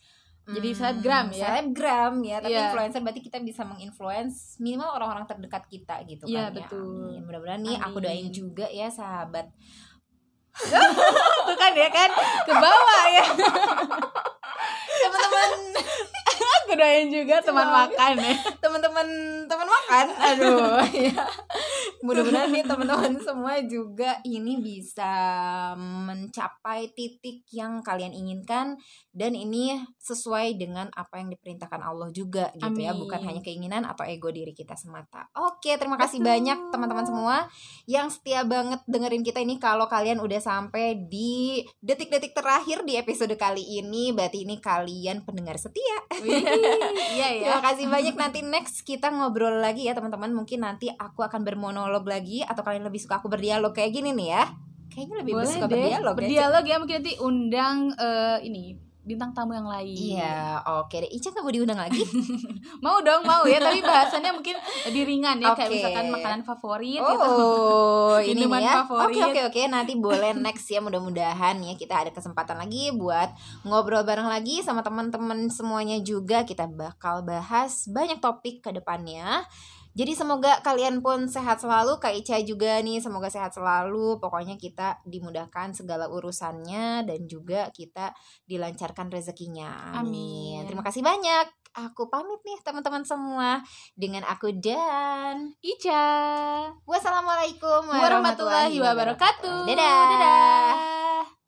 jadi 0.48 0.70
hmm, 0.72 0.78
selebgram 0.80 1.28
ya 1.36 1.44
selebgram 1.52 2.14
ya 2.24 2.38
tapi 2.40 2.56
yeah. 2.56 2.72
influencer 2.72 3.02
berarti 3.04 3.22
kita 3.22 3.38
bisa 3.44 3.68
menginfluence 3.68 4.56
minimal 4.64 4.96
orang-orang 4.96 5.28
terdekat 5.28 5.68
kita 5.68 5.96
gitu 6.08 6.24
yeah, 6.32 6.48
kan 6.48 6.56
ya 6.56 6.64
betul. 6.64 7.20
mudah-mudahan 7.28 7.62
nih 7.68 7.76
Amin. 7.76 7.88
aku 7.92 7.98
doain 8.00 8.30
juga 8.32 8.66
ya 8.72 8.88
sahabat 8.88 9.52
tuh 11.48 11.58
kan 11.60 11.74
ya 11.76 11.90
kan 11.92 12.10
ke 12.48 12.54
bawah 12.56 13.04
ya 13.12 13.26
teman-teman 15.04 15.50
aku 16.68 16.76
doain 16.76 17.08
juga 17.08 17.40
teman 17.40 17.64
makan 17.64 18.20
ya. 18.20 18.36
Teman-teman 18.64 19.08
teman 19.48 19.68
makan. 19.72 20.06
Aduh 20.20 20.84
ya 21.08 21.24
mudah-mudahan 22.04 22.52
nih 22.54 22.66
teman-teman 22.68 23.16
semua 23.24 23.58
juga 23.66 24.20
ini 24.22 24.60
bisa 24.62 25.12
mencapai 25.80 26.92
titik 26.94 27.48
yang 27.50 27.82
kalian 27.82 28.14
inginkan 28.14 28.78
dan 29.16 29.34
ini 29.34 29.82
sesuai 29.98 30.60
dengan 30.60 30.92
apa 30.94 31.18
yang 31.18 31.34
diperintahkan 31.34 31.82
Allah 31.82 32.12
juga 32.14 32.54
gitu 32.54 32.84
ya, 32.84 32.92
Amin. 32.92 32.92
ya 32.92 32.94
bukan 32.94 33.22
hanya 33.24 33.42
keinginan 33.42 33.84
atau 33.88 34.06
ego 34.06 34.30
diri 34.30 34.54
kita 34.54 34.78
semata. 34.78 35.26
Oke 35.34 35.74
terima 35.80 35.98
kasih 35.98 36.22
Betul. 36.22 36.30
banyak 36.36 36.60
teman-teman 36.70 37.06
semua 37.08 37.38
yang 37.90 38.12
setia 38.14 38.46
banget 38.46 38.84
dengerin 38.86 39.24
kita 39.26 39.40
ini 39.42 39.58
kalau 39.58 39.90
kalian 39.90 40.22
udah 40.22 40.44
sampai 40.44 41.08
di 41.08 41.64
detik-detik 41.82 42.36
terakhir 42.38 42.86
di 42.86 43.00
episode 43.00 43.34
kali 43.40 43.64
ini. 43.82 44.12
Berarti 44.14 44.46
ini 44.46 44.60
kalian 44.62 45.26
pendengar 45.26 45.58
setia 45.58 46.04
iya 47.18 47.28
ya 47.34 47.42
terima 47.50 47.62
kasih 47.64 47.86
banyak 47.90 48.16
nanti 48.16 48.40
next 48.46 48.86
kita 48.86 49.10
ngobrol 49.10 49.58
lagi 49.60 49.90
ya 49.90 49.98
teman-teman 49.98 50.32
mungkin 50.32 50.62
nanti 50.62 50.94
aku 50.94 51.26
akan 51.26 51.42
bermonolog 51.42 51.88
monolog 51.88 52.04
lagi 52.10 52.44
atau 52.44 52.62
kalian 52.62 52.84
lebih 52.86 53.02
suka 53.02 53.18
aku 53.18 53.32
berdialog 53.32 53.72
kayak 53.72 53.96
gini 53.96 54.12
nih 54.12 54.30
ya? 54.36 54.44
Kayaknya 54.92 55.16
lebih 55.22 55.34
Boleh 55.38 55.48
suka 55.48 55.66
deh. 55.66 55.74
berdialog. 55.78 56.14
Ya, 56.14 56.20
berdialog 56.20 56.64
ya, 56.64 56.70
ya 56.70 56.76
mungkin 56.82 56.96
nanti 57.00 57.14
undang 57.22 57.78
uh, 57.96 58.38
ini 58.42 58.87
bintang 59.08 59.32
tamu 59.32 59.56
yang 59.56 59.66
lain. 59.66 60.20
Iya, 60.20 60.60
oke 60.84 61.00
deh. 61.00 61.08
Ica 61.08 61.32
mau 61.40 61.48
diundang 61.48 61.80
lagi? 61.80 62.04
mau 62.86 63.00
dong, 63.00 63.24
mau 63.24 63.48
ya. 63.48 63.64
Tapi 63.64 63.80
bahasannya 63.80 64.36
mungkin 64.36 64.60
lebih 64.92 65.04
ringan 65.08 65.40
ya, 65.40 65.56
okay. 65.56 65.66
kayak 65.66 65.72
misalkan 65.72 66.06
makanan 66.12 66.42
favorit 66.44 67.00
oh, 67.00 67.08
gitu. 67.08 67.30
Oh, 67.32 68.18
ini 68.36 68.44
ya. 68.60 68.84
Oke, 68.84 69.20
oke, 69.24 69.40
oke. 69.48 69.62
Nanti 69.72 69.96
boleh 69.96 70.36
next 70.36 70.68
ya. 70.68 70.84
Mudah-mudahan 70.84 71.56
ya 71.64 71.74
kita 71.80 72.04
ada 72.04 72.12
kesempatan 72.12 72.60
lagi 72.60 72.92
buat 72.92 73.32
ngobrol 73.64 74.04
bareng 74.04 74.28
lagi 74.28 74.60
sama 74.60 74.84
teman-teman 74.84 75.48
semuanya 75.48 75.98
juga. 76.04 76.44
Kita 76.44 76.68
bakal 76.68 77.24
bahas 77.24 77.88
banyak 77.88 78.20
topik 78.20 78.60
ke 78.60 78.76
depannya. 78.76 79.48
Jadi 79.98 80.14
semoga 80.14 80.62
kalian 80.62 81.02
pun 81.02 81.26
sehat 81.26 81.58
selalu, 81.58 81.98
Kak 81.98 82.14
Ica 82.14 82.38
juga 82.46 82.78
nih 82.86 83.02
semoga 83.02 83.34
sehat 83.34 83.58
selalu. 83.58 84.22
Pokoknya 84.22 84.54
kita 84.54 85.02
dimudahkan 85.10 85.74
segala 85.74 86.06
urusannya 86.06 87.02
dan 87.10 87.26
juga 87.26 87.74
kita 87.74 88.14
dilancarkan 88.46 89.10
rezekinya. 89.10 89.98
Amin. 89.98 90.62
Amin. 90.62 90.70
Terima 90.70 90.86
kasih 90.86 91.02
banyak. 91.02 91.50
Aku 91.90 92.14
pamit 92.14 92.38
nih 92.46 92.62
teman-teman 92.62 93.02
semua 93.02 93.66
dengan 93.98 94.22
aku 94.30 94.54
dan 94.54 95.58
Ica. 95.66 96.06
Wassalamualaikum 96.86 97.90
warahmatullahi 97.90 98.78
wabarakatuh. 98.78 99.66
Dadah. 99.66 100.02
Dadah. 100.14 101.47